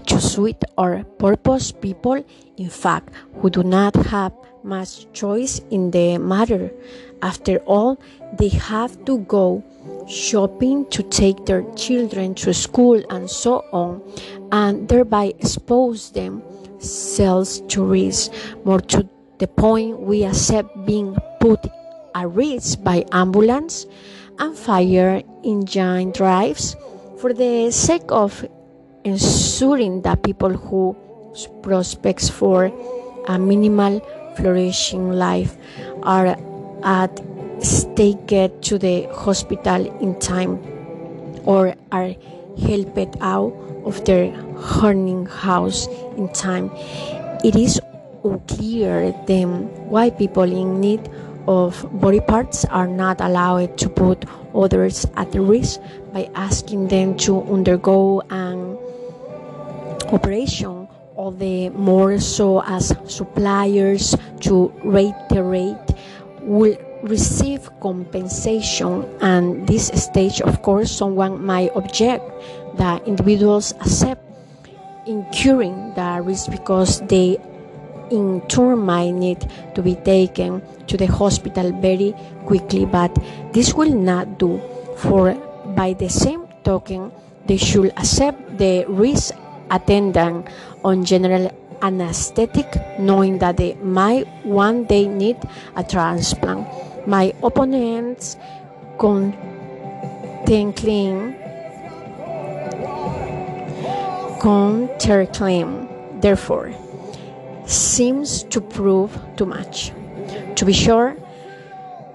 [0.07, 2.23] To suit our purpose, people,
[2.57, 6.71] in fact, who do not have much choice in the matter.
[7.21, 7.99] After all,
[8.37, 9.63] they have to go
[10.07, 14.01] shopping to take their children to school and so on,
[14.51, 16.43] and thereby expose them
[16.79, 18.31] sells to risk.
[18.63, 19.07] More to
[19.39, 21.59] the point, we accept being put
[22.13, 23.85] at risk by ambulance
[24.39, 26.75] and fire engine drives
[27.19, 28.45] for the sake of
[29.03, 30.95] ensuring that people who
[31.61, 32.71] prospects for
[33.27, 33.99] a minimal
[34.35, 35.57] flourishing life
[36.03, 36.35] are
[36.85, 37.19] at
[37.61, 40.61] stake get to the hospital in time
[41.43, 42.13] or are
[42.61, 43.51] helped out
[43.85, 46.71] of their Horning house in time.
[47.43, 47.81] It is
[48.23, 51.09] unclear then why people in need
[51.47, 55.81] of body parts are not allowed to put others at risk
[56.13, 58.77] by asking them to undergo an
[60.07, 65.77] operation all the more so as suppliers to reiterate
[66.45, 72.23] will receive compensation and this stage of course someone might object
[72.77, 74.21] that individuals accept
[75.05, 77.37] incurring the risk because they
[78.11, 82.13] in turn might need to be taken to the hospital very
[82.45, 83.11] quickly, but
[83.53, 84.61] this will not do,
[84.97, 85.33] for
[85.75, 87.11] by the same token,
[87.45, 89.33] they should accept the risk
[89.71, 90.47] attendant
[90.83, 91.49] on general
[91.81, 92.67] anesthetic,
[92.99, 95.37] knowing that they might one day need
[95.75, 96.67] a transplant.
[97.07, 98.37] My opponents
[98.97, 99.45] contently
[104.39, 106.71] counterclaim, therefore,
[107.65, 109.91] seems to prove too much.
[110.55, 111.15] To be sure,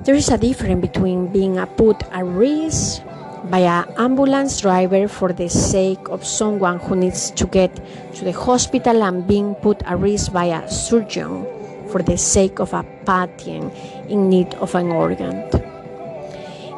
[0.01, 3.03] there is a difference between being put at risk
[3.45, 7.75] by an ambulance driver for the sake of someone who needs to get
[8.15, 11.47] to the hospital and being put at risk by a surgeon
[11.89, 13.73] for the sake of a patient
[14.09, 15.43] in need of an organ.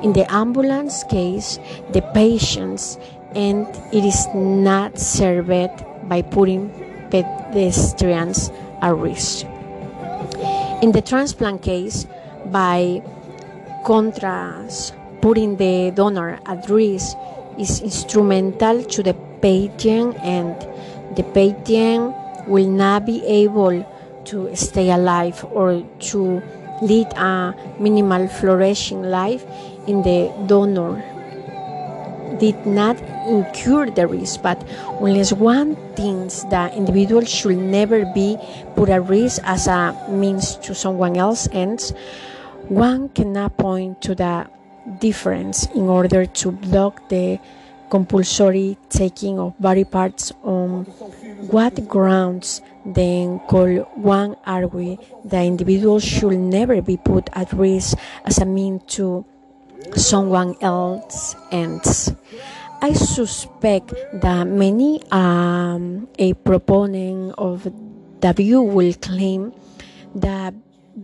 [0.02, 1.58] In the ambulance case,
[1.90, 2.98] the patients
[3.34, 6.70] and it is not served by putting
[7.10, 8.50] pedestrians
[8.80, 9.46] at risk.
[10.82, 12.06] In the transplant case,
[12.46, 13.02] by
[13.84, 17.16] contrast, putting the donor at risk
[17.56, 20.52] is instrumental to the patient and
[21.16, 22.12] the patient
[22.46, 23.86] will not be able
[24.24, 26.42] to stay alive or to
[26.82, 29.46] lead a minimal flourishing life
[29.86, 30.98] in the donor.
[32.40, 32.98] Did not
[33.28, 34.58] incur the risk but
[34.98, 38.36] unless one thinks that individual should never be
[38.74, 41.92] put at risk as a means to someone else ends.
[42.66, 44.48] One cannot point to the
[44.98, 47.38] difference in order to block the
[47.90, 50.84] compulsory taking of body parts on
[51.52, 58.38] what grounds then call one argue the individual should never be put at risk as
[58.38, 59.24] a means to
[59.94, 62.12] someone else ends.
[62.80, 67.70] I suspect that many um, a proponent of
[68.20, 69.52] the view will claim
[70.14, 70.54] that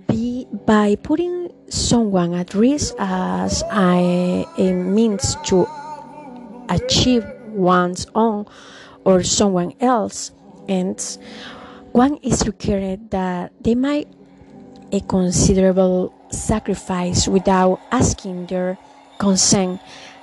[0.07, 5.67] be, by putting someone at risk as a, a means to
[6.69, 8.47] achieve one's own
[9.05, 10.33] or someone else.
[10.69, 11.19] Ends,
[11.93, 14.09] one is required that they might
[14.93, 18.79] a considerable sacrifice without asking their
[19.19, 19.81] consent,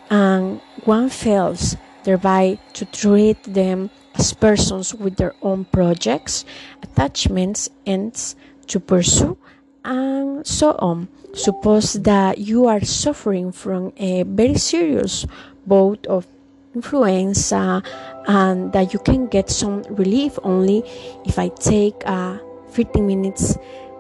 [0.10, 6.46] and one fails thereby to treat them as persons with their own projects,
[6.82, 8.36] attachments, ends
[8.68, 9.38] to pursue,
[9.86, 11.08] and so on.
[11.34, 15.26] Suppose that you are suffering from a very serious
[15.66, 16.28] bout of
[16.74, 17.84] influenza
[18.28, 20.84] and that you can get some relief only
[21.26, 22.40] if I take a
[22.72, 23.58] 15 minutes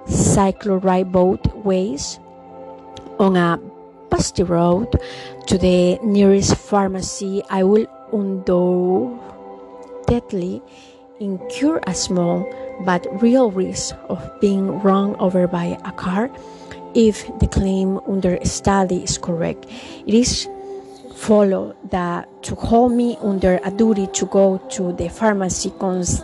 [0.07, 2.19] cycle ride both ways
[3.19, 3.59] on a
[4.09, 4.88] busty road
[5.47, 7.41] to the nearest pharmacy.
[7.49, 10.61] I will undoubtedly
[11.20, 12.45] incur a small
[12.82, 16.30] but real risk of being run over by a car
[16.93, 19.66] if the claim under study is correct.
[20.05, 20.47] It is
[21.16, 26.22] follow that to hold me under a duty to go to the pharmacy cons-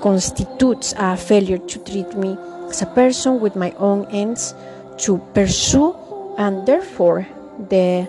[0.00, 2.36] constitutes a failure to treat me
[2.68, 4.54] as a person with my own ends
[4.98, 5.96] to pursue
[6.38, 7.26] and therefore
[7.68, 8.08] the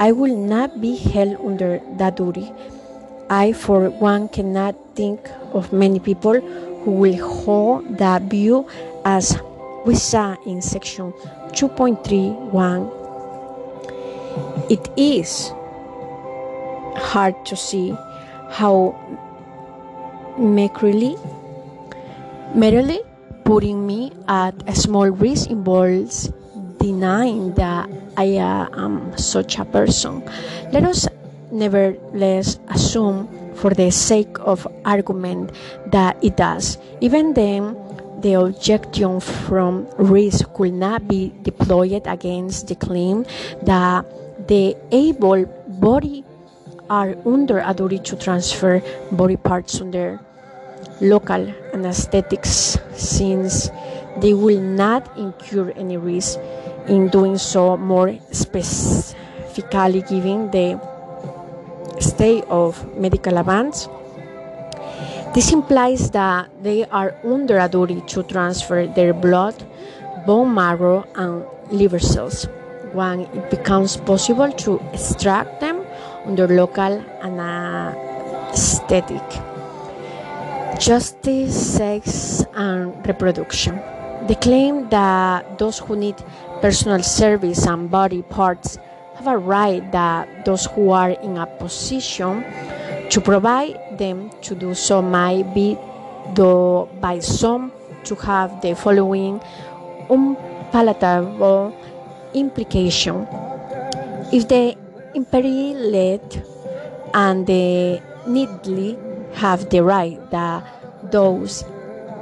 [0.00, 2.52] I will not be held under that duty.
[3.30, 6.40] I, for one, cannot think of many people
[6.84, 8.68] who will hold that view
[9.04, 9.38] as
[9.86, 11.12] we saw in section
[11.52, 12.90] 2.31.
[14.70, 15.52] It is
[16.96, 17.96] hard to see
[18.50, 18.94] how
[20.38, 21.16] merely,
[22.54, 23.00] merely
[23.44, 26.30] putting me at a small risk involves
[26.78, 30.22] denying that I am such a person.
[30.72, 31.08] Let us
[31.54, 35.52] nevertheless assume, for the sake of argument,
[35.86, 36.76] that it does.
[37.00, 37.78] Even then,
[38.20, 43.24] the objection from risk could not be deployed against the claim
[43.62, 44.04] that
[44.48, 45.46] the able
[45.78, 46.24] body
[46.90, 48.82] are under a duty to transfer
[49.12, 50.20] body parts under
[51.00, 53.70] local anesthetics since
[54.20, 56.38] they will not incur any risk
[56.88, 60.80] in doing so more specifically given the
[62.04, 63.88] state of medical advance.
[65.34, 69.56] This implies that they are under a duty to transfer their blood,
[70.26, 72.46] bone marrow, and liver cells
[72.92, 75.84] when it becomes possible to extract them
[76.24, 79.22] under local anesthetic.
[80.78, 83.80] Justice, sex, and reproduction.
[84.28, 86.16] The claim that those who need
[86.60, 88.78] personal service and body parts
[89.16, 92.44] have a right that those who are in a position
[93.10, 95.78] to provide them to do so might be
[96.34, 97.72] though by some
[98.04, 99.40] to have the following
[100.10, 101.76] unpalatable
[102.34, 103.26] implication.
[104.32, 104.76] If the
[105.14, 106.42] imperialed
[107.14, 108.98] and the needly
[109.34, 110.64] have the right that
[111.12, 111.64] those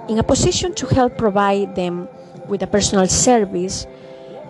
[0.08, 2.08] in a position to help provide them
[2.48, 3.86] with a personal service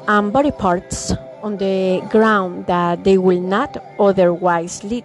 [0.09, 1.13] and body parts
[1.43, 5.05] on the ground that they will not otherwise lead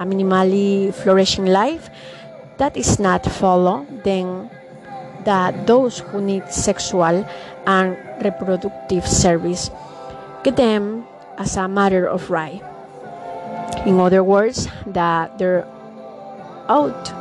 [0.00, 1.90] a minimally flourishing life
[2.58, 4.50] that is not follow then
[5.24, 7.26] that those who need sexual
[7.66, 9.70] and reproductive service
[10.42, 11.06] get them
[11.36, 12.62] as a matter of right.
[13.86, 15.66] In other words that there
[16.68, 17.12] ought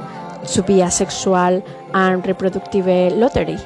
[0.53, 3.57] to be a sexual and reproductive eh, lottery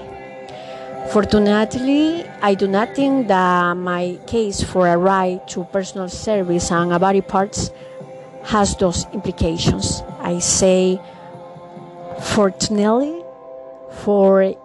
[1.11, 6.97] Fortunately, I do not think that my case for a right to personal service and
[7.01, 7.69] body parts
[8.43, 10.03] has those implications.
[10.21, 11.01] I say
[12.21, 13.23] fortunately,
[13.91, 14.55] for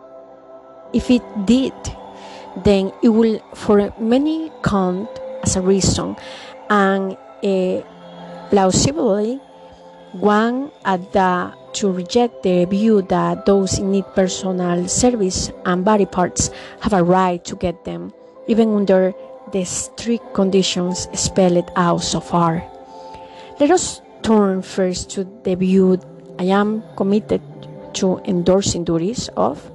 [0.92, 1.74] if it did,
[2.62, 5.10] then it will for many count
[5.42, 6.14] as a reason
[6.70, 7.82] and uh,
[8.50, 9.40] plausibly
[10.12, 16.06] one at the to reject the view that those in need personal service and body
[16.06, 16.50] parts
[16.80, 18.12] have a right to get them,
[18.48, 19.12] even under
[19.52, 22.64] the strict conditions spelled out so far.
[23.60, 26.00] Let us turn first to the view
[26.38, 27.42] I am committed
[27.94, 29.70] to endorsing duties of,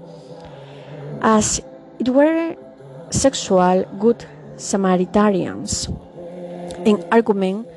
[1.22, 1.62] as
[2.00, 2.56] it were
[3.12, 4.26] sexual good
[4.58, 5.88] Samaritans,
[6.86, 7.68] an argument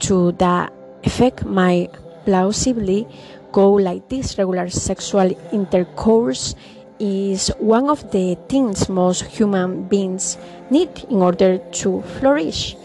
[0.00, 0.70] to the
[1.02, 1.88] effect my
[2.24, 3.06] plausibly
[3.52, 6.54] go like this regular sexual intercourse
[6.98, 10.36] is one of the things most human beings
[10.70, 12.76] need in order to flourish.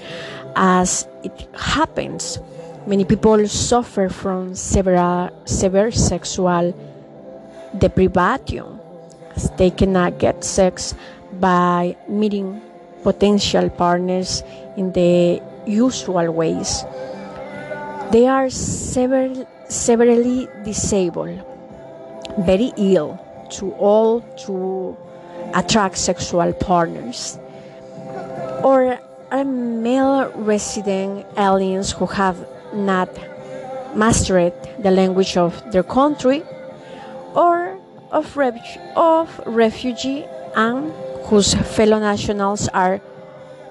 [0.56, 2.40] As it happens,
[2.88, 6.74] many people suffer from several severe sexual
[7.78, 8.80] deprivation
[9.36, 10.96] as they cannot get sex
[11.40, 12.62] by meeting
[13.04, 14.44] potential partners
[14.78, 16.84] in the usual ways.
[18.12, 21.42] They are several, severely disabled,
[22.40, 23.20] very ill,
[23.52, 24.98] to all to
[25.54, 27.38] attract sexual partners,
[28.64, 29.00] or
[29.32, 32.38] are male resident aliens who have
[32.74, 33.10] not
[33.96, 36.44] mastered the language of their country,
[37.34, 37.78] or
[38.12, 40.92] of, ref- of refugee and
[41.26, 43.02] whose fellow nationals are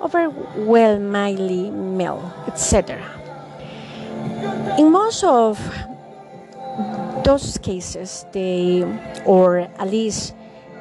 [0.02, 3.02] overwhelmingly male, etc.
[4.78, 5.58] In most of
[7.24, 8.84] those cases, they,
[9.24, 10.34] or at least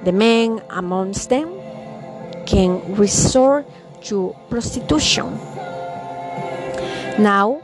[0.03, 1.49] the men amongst them,
[2.45, 3.65] can resort
[4.03, 5.39] to prostitution.
[7.17, 7.61] Now,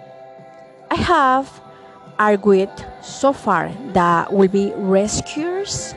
[0.90, 1.62] I have
[2.18, 2.72] argued
[3.02, 5.94] so far that will be rescuers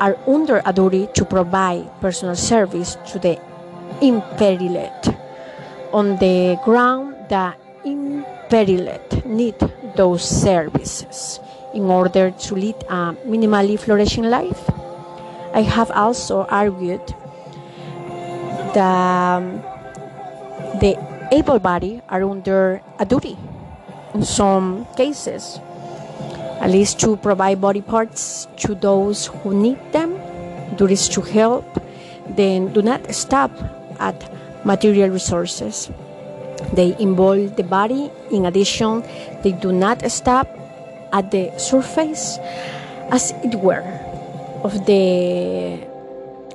[0.00, 3.40] are under a duty to provide personal service to the
[4.00, 5.14] imperiled
[5.92, 9.54] on the ground that imperiled need
[9.94, 11.38] those services
[11.74, 14.70] in order to lead a minimally flourishing life.
[15.54, 17.14] I have also argued
[18.74, 19.60] that um,
[20.80, 20.96] the
[21.32, 23.36] able bodied are under a duty
[24.14, 25.60] in some cases,
[26.60, 30.16] at least to provide body parts to those who need them,
[30.76, 31.64] duties to help,
[32.28, 33.50] then do not stop
[33.98, 34.16] at
[34.64, 35.90] material resources.
[36.72, 38.10] They involve the body.
[38.30, 39.02] In addition,
[39.42, 40.46] they do not stop
[41.12, 42.38] at the surface,
[43.10, 43.84] as it were,
[44.64, 45.86] of the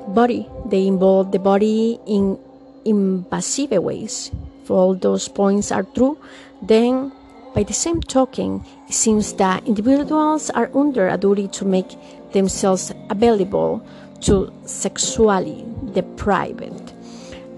[0.10, 0.50] body.
[0.66, 2.38] They involve the body in
[2.86, 4.32] invasive ways.
[4.64, 6.18] If all those points are true,
[6.62, 7.12] then
[7.54, 11.96] by the same token, it seems that individuals are under a duty to make
[12.34, 13.82] themselves available
[14.22, 16.92] to sexually deprived,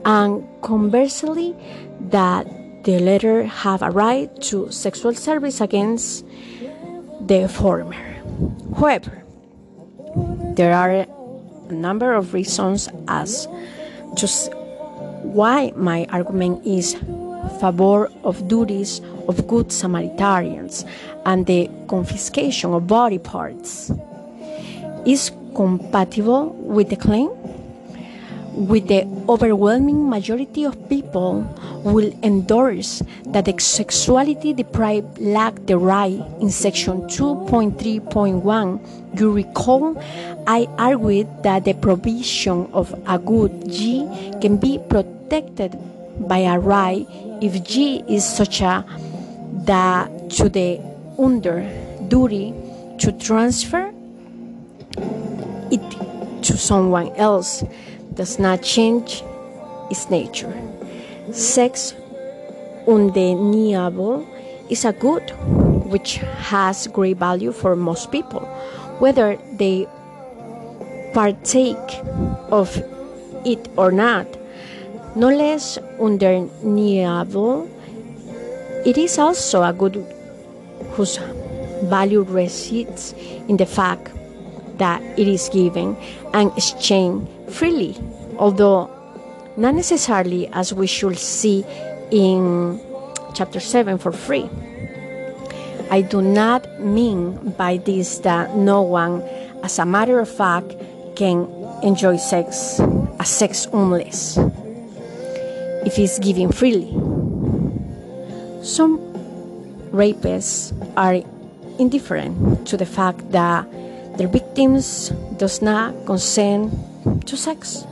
[0.06, 1.56] and conversely,
[2.12, 2.46] that
[2.84, 6.26] the latter have a right to sexual service against
[7.20, 7.94] the former.
[8.78, 9.24] However,
[10.56, 11.08] there are a
[11.72, 13.48] number of reasons as
[14.16, 14.54] just
[15.24, 16.96] why my argument is
[17.60, 20.86] favor of duties of good Samaritans
[21.26, 23.92] and the confiscation of body parts
[25.06, 27.30] is compatible with the claim
[28.54, 31.44] with the overwhelming majority of people
[31.84, 40.02] will endorse that the sexuality deprived lack the right in section 2.3.1 you recall
[40.48, 44.08] i argued that the provision of a good g
[44.42, 45.78] can be protected
[46.28, 47.08] by a right
[47.42, 48.86] if g is such a
[49.66, 50.80] that to the
[51.18, 51.62] under
[52.08, 52.54] duty
[52.98, 53.94] to transfer
[55.72, 57.64] it to someone else
[58.14, 59.24] does not change
[59.90, 60.54] its nature.
[61.32, 61.94] Sex
[62.88, 64.26] undeniable
[64.70, 65.30] is a good
[65.86, 68.42] which has great value for most people,
[69.00, 69.88] whether they
[71.14, 72.02] partake
[72.52, 72.82] of
[73.46, 74.28] it or not.
[75.16, 77.70] No less undeniable,
[78.86, 79.96] it is also a good
[80.92, 81.18] whose
[81.84, 83.14] value resides
[83.48, 84.12] in the fact
[84.78, 85.96] that it is given
[86.34, 87.98] and exchanged freely,
[88.38, 88.90] although
[89.60, 91.66] not necessarily as we should see
[92.12, 92.80] in
[93.36, 94.50] chapter 7 for free.
[95.92, 99.22] I do not mean by this that no one,
[99.62, 100.74] as a matter of fact,
[101.16, 101.46] can
[101.84, 102.80] enjoy sex
[103.20, 104.38] as sex homeless
[105.86, 106.94] if it's given freely.
[108.64, 109.00] Some
[109.92, 111.20] rapists are
[111.80, 113.68] indifferent to the fact that
[114.18, 116.72] their victims does not consent
[117.26, 117.86] to sex.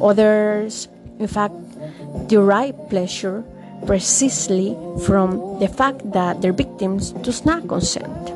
[0.00, 0.88] Others,
[1.18, 1.54] in fact,
[2.26, 3.44] derive pleasure
[3.86, 8.32] precisely from the fact that their victims does not consent.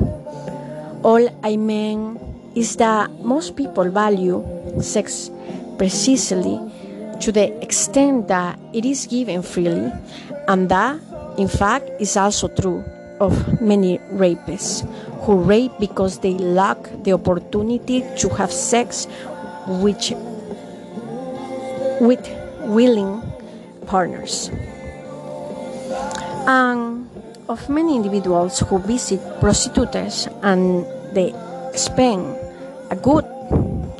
[1.03, 2.19] All I mean
[2.55, 4.43] is that most people value
[4.81, 5.29] sex
[5.77, 6.59] precisely
[7.21, 9.91] to the extent that it is given freely,
[10.47, 10.99] and that,
[11.37, 12.83] in fact, is also true
[13.19, 14.81] of many rapists
[15.21, 19.05] who rape because they lack the opportunity to have sex
[19.81, 20.13] which,
[22.01, 22.25] with
[22.65, 23.21] willing
[23.85, 24.49] partners.
[26.49, 27.07] And
[27.47, 31.35] of many individuals who visit prostitutes and they
[31.75, 32.25] spend
[32.89, 33.25] a good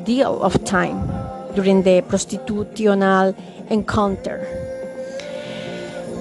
[0.04, 1.06] deal of time
[1.54, 3.36] during the prostitutional
[3.70, 4.42] encounter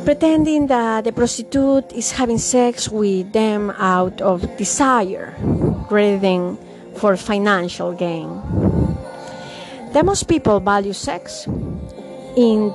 [0.05, 5.35] pretending that the prostitute is having sex with them out of desire
[5.91, 6.59] rather than
[6.97, 8.29] for financial gain.
[9.93, 11.47] That most people value sex
[12.37, 12.73] in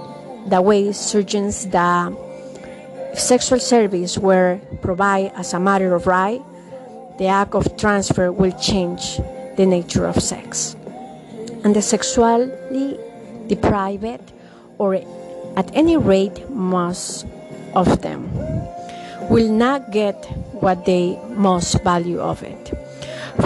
[0.48, 1.66] the way surgeons
[3.16, 6.42] if sexual service were provided as a matter of right,
[7.18, 9.18] the act of transfer will change
[9.56, 10.76] the nature of sex.
[11.64, 13.00] And the sexually
[13.48, 14.34] deprived
[14.78, 14.96] or
[15.56, 17.26] at any rate, most
[17.74, 18.30] of them
[19.30, 20.26] will not get
[20.60, 22.74] what they most value of it.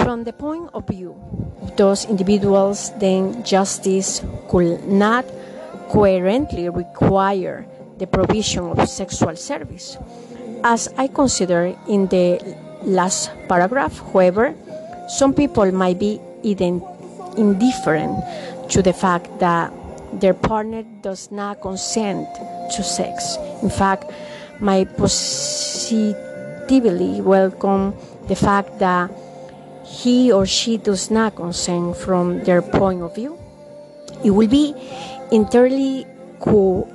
[0.03, 1.15] From the point of view
[1.61, 5.25] of those individuals, then justice could not
[5.89, 7.65] coherently require
[7.97, 9.97] the provision of sexual service.
[10.63, 12.39] As I consider in the
[12.83, 14.53] last paragraph, however,
[15.09, 18.23] some people might be indifferent
[18.69, 19.73] to the fact that
[20.13, 22.27] their partner does not consent
[22.75, 23.37] to sex.
[23.61, 24.05] In fact,
[24.59, 27.93] my positively welcome
[28.27, 29.11] the fact that
[29.83, 33.39] he or she does not consent from their point of view.
[34.23, 34.75] It will be
[35.31, 36.05] entirely
[36.39, 36.87] co-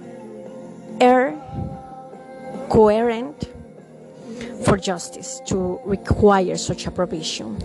[2.74, 3.48] coherent
[4.64, 7.58] for justice to require such a provision,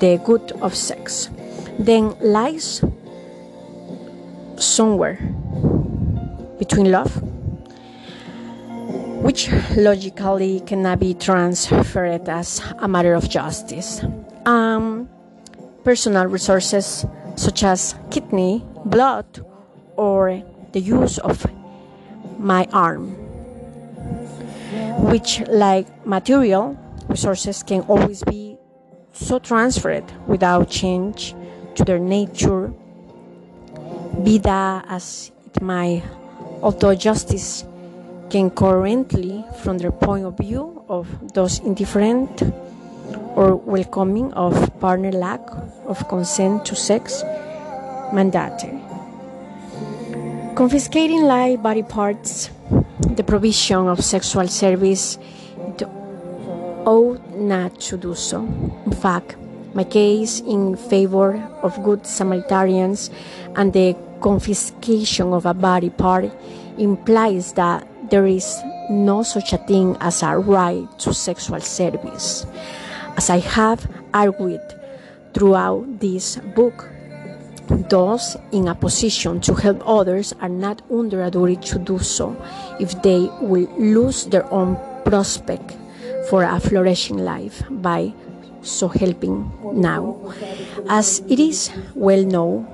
[0.00, 1.30] the good of sex.
[1.78, 2.82] Then lies
[4.56, 5.16] somewhere
[6.58, 7.14] between love,
[9.22, 14.02] which logically cannot be transferred as a matter of justice,
[14.46, 15.08] um,
[15.84, 17.06] personal resources
[17.36, 19.44] such as kidney, blood,
[20.00, 20.40] or
[20.72, 21.44] the use of
[22.38, 23.12] my arm,
[25.12, 26.72] which, like material
[27.08, 28.56] resources, can always be
[29.12, 31.34] so transferred without change
[31.74, 32.72] to their nature
[34.24, 36.02] be that as it might,
[36.62, 37.64] although justice
[38.30, 42.42] can currently, from the point of view of those indifferent
[43.36, 45.40] or welcoming of partner lack
[45.86, 47.22] of consent to sex,
[48.12, 48.79] mandatory.
[50.54, 52.50] Confiscating live body parts,
[53.16, 55.18] the provision of sexual service,
[56.84, 58.42] ought not to do so.
[58.84, 59.36] In fact,
[59.74, 63.10] my case in favor of good Samaritans
[63.56, 66.30] and the confiscation of a body part
[66.76, 72.44] implies that there is no such a thing as a right to sexual service.
[73.16, 74.60] As I have argued
[75.32, 76.89] throughout this book,
[77.88, 82.36] those in a position to help others are not under a duty to do so
[82.78, 85.76] if they will lose their own prospect
[86.28, 88.12] for a flourishing life by
[88.62, 90.16] so helping now.
[90.88, 92.66] As it is well known,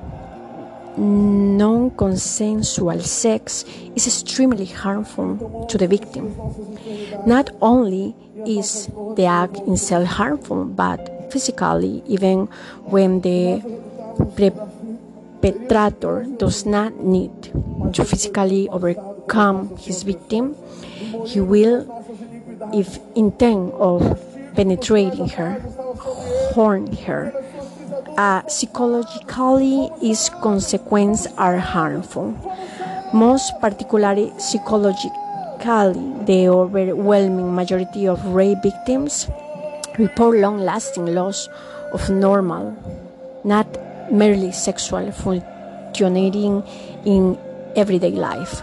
[0.97, 6.35] non consensual sex is extremely harmful to the victim.
[7.27, 8.15] Not only
[8.47, 12.47] is the act itself harmful, but physically, even
[12.85, 13.63] when the
[15.41, 17.33] perpetrator does not need
[17.93, 20.57] to physically overcome his victim,
[21.27, 21.87] he will,
[22.73, 24.01] if intent of
[24.55, 25.61] penetrating her,
[26.55, 27.33] harm her.
[28.17, 32.33] Uh, psychologically, its consequences are harmful.
[33.13, 35.13] Most particularly psychologically,
[36.25, 39.29] the overwhelming majority of rape victims
[39.99, 41.49] report long lasting loss
[41.93, 42.77] of normal,
[43.45, 43.67] not
[44.11, 46.63] merely sexual functioning
[47.05, 47.39] in
[47.77, 48.63] everyday life.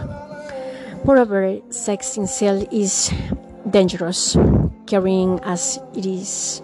[1.04, 3.12] Moreover, sex in itself is
[3.68, 4.36] dangerous,
[4.86, 6.62] carrying as it is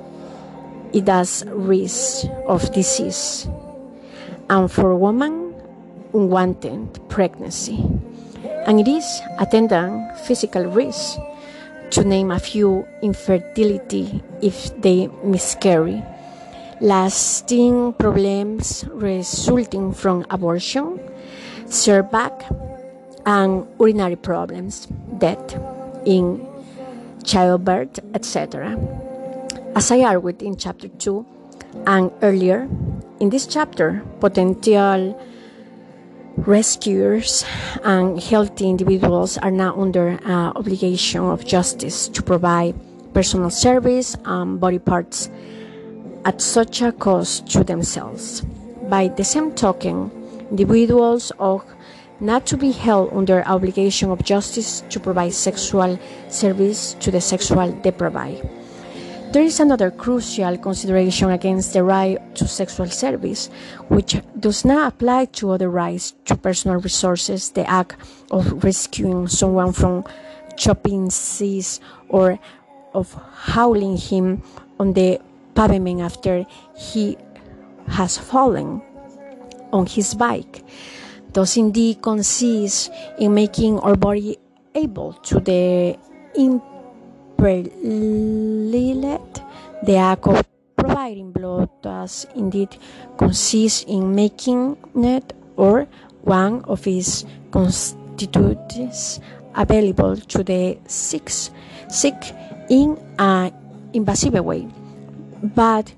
[0.92, 3.46] it does risk of disease,
[4.48, 5.54] and for women,
[6.12, 7.78] unwanted pregnancy,
[8.66, 11.18] and it is attendant physical risk
[11.90, 16.02] to name a few, infertility if they miscarry,
[16.80, 20.98] lasting problems resulting from abortion,
[21.66, 22.44] setback,
[23.26, 24.86] and urinary problems,
[25.18, 25.58] death
[26.06, 26.46] in
[27.24, 28.78] childbirth, etc.
[29.76, 31.26] As I argued in chapter 2
[31.86, 32.68] and earlier,
[33.20, 35.20] in this chapter, potential
[36.36, 37.44] rescuers
[37.84, 42.74] and healthy individuals are now under uh, obligation of justice to provide
[43.12, 45.28] personal service and body parts
[46.24, 48.42] at such a cost to themselves.
[48.88, 50.10] By the same token,
[50.50, 51.66] individuals ought
[52.20, 55.98] not to be held under obligation of justice to provide sexual
[56.28, 58.46] service to the sexual deprived.
[59.32, 63.48] There is another crucial consideration against the right to sexual service,
[63.88, 67.94] which does not apply to other rights to personal resources, the act
[68.32, 70.04] of rescuing someone from
[70.56, 72.40] chopping seas or
[72.92, 74.42] of hauling him
[74.80, 75.20] on the
[75.54, 76.46] pavement after
[76.76, 77.16] he
[77.88, 78.82] has fallen
[79.72, 80.64] on his bike
[81.32, 84.36] does indeed consist in making our body
[84.74, 85.96] able to the
[86.36, 87.76] imperilled.
[89.82, 90.44] The act of
[90.76, 92.76] providing blood does indeed
[93.16, 95.86] consist in making it or
[96.22, 99.20] one of its constituents
[99.54, 101.28] available to the sick,
[101.88, 102.34] sick
[102.68, 103.52] in an
[103.92, 104.68] invasive way.
[105.42, 105.94] But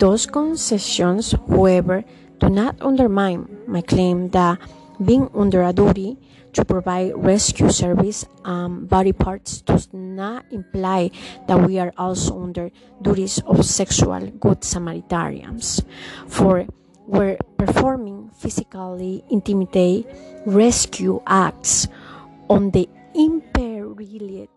[0.00, 2.04] Those concessions, however,
[2.40, 4.56] do not undermine my claim that
[4.96, 6.16] being under a duty
[6.54, 11.10] to provide rescue service and body parts does not imply
[11.46, 12.70] that we are also under
[13.02, 15.84] duties of sexual good Samaritans.
[16.28, 16.64] For
[17.06, 20.08] we're performing physically intimate
[20.46, 21.88] rescue acts
[22.48, 24.48] on the imperiled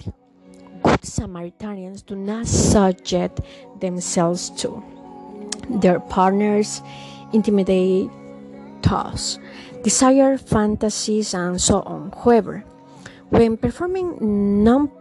[0.84, 3.42] good Samaritans do not subject
[3.82, 4.93] themselves to
[5.70, 6.82] their partners
[7.34, 8.10] intimidate
[8.94, 9.40] us,
[9.84, 12.14] desire fantasies, and so on.
[12.24, 12.64] However,
[13.30, 14.18] when performing
[14.64, 14.92] non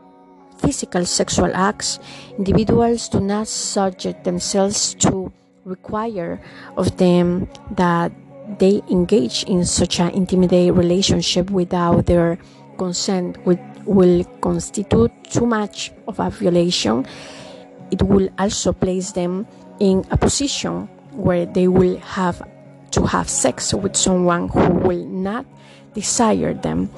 [0.59, 1.99] physical sexual acts,
[2.39, 5.33] individuals do not subject themselves to
[5.65, 6.41] require
[6.77, 8.13] of them that
[8.59, 12.39] they engage in such an intimate relationship without their
[12.79, 17.07] consent, which will constitute too much of a violation.
[17.91, 19.47] It will also place them
[19.81, 22.43] in a position where they will have
[22.93, 25.47] to have sex with someone who will not
[25.95, 26.91] desire them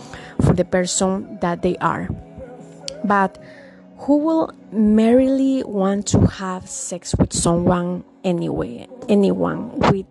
[0.42, 2.08] for the person that they are,
[3.04, 3.38] but
[3.98, 10.06] who will merely want to have sex with someone anyway, anyone with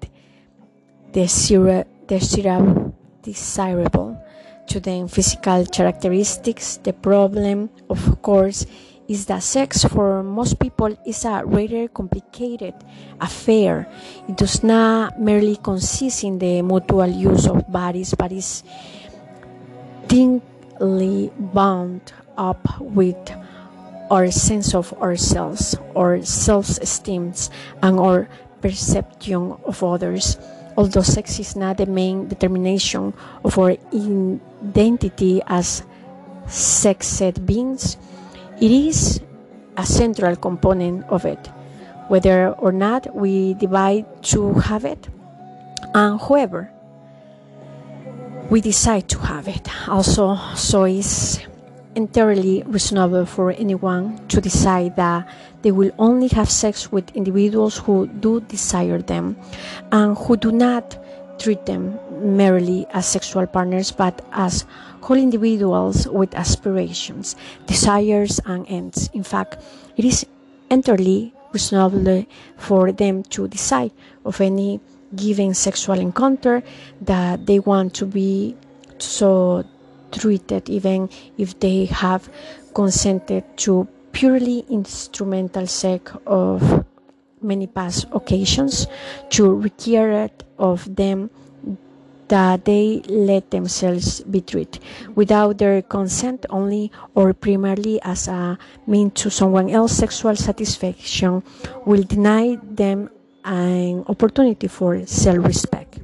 [1.12, 4.20] desira, desirable, desirable
[4.68, 6.78] to them physical characteristics.
[6.78, 8.66] The problem, of course,
[9.08, 12.74] is that sex for most people is a rather complicated
[13.20, 13.88] affair.
[14.30, 18.64] It does not merely consist in the mutual use of bodies, but is
[20.08, 23.18] deeply bound up with
[24.10, 27.34] our sense of ourselves, our self-esteem,
[27.82, 28.30] and our
[28.62, 30.38] perception of others.
[30.78, 35.84] Although sex is not the main determination of our identity as
[36.48, 37.98] sexed beings,
[38.64, 39.20] it is
[39.76, 41.52] a central component of it,
[42.08, 45.10] whether or not we divide to have it.
[45.94, 46.72] And whoever
[48.50, 49.68] we decide to have it.
[49.90, 51.40] Also, so it's
[51.96, 55.28] entirely reasonable for anyone to decide that
[55.62, 59.36] they will only have sex with individuals who do desire them
[59.92, 60.98] and who do not
[61.38, 62.00] treat them
[62.38, 64.66] merely as sexual partners but as
[65.04, 67.36] whole individuals with aspirations,
[67.68, 69.10] desires, and ends.
[69.14, 69.62] In fact,
[69.98, 70.26] it is
[70.72, 72.26] entirely reasonable
[72.58, 73.92] for them to decide
[74.26, 74.80] of any
[75.16, 76.64] given sexual encounter
[77.02, 78.56] that they want to be
[78.98, 79.64] so
[80.12, 82.30] treated, even if they have
[82.74, 86.86] consented to purely instrumental sex of
[87.42, 88.88] many past occasions,
[89.30, 91.30] to require of them
[92.30, 94.80] that they let themselves be treated
[95.16, 98.58] without their consent only or primarily as a
[98.88, 101.44] mean to someone else's sexual satisfaction
[101.86, 103.10] will deny them
[103.44, 106.03] an opportunity for self-respect.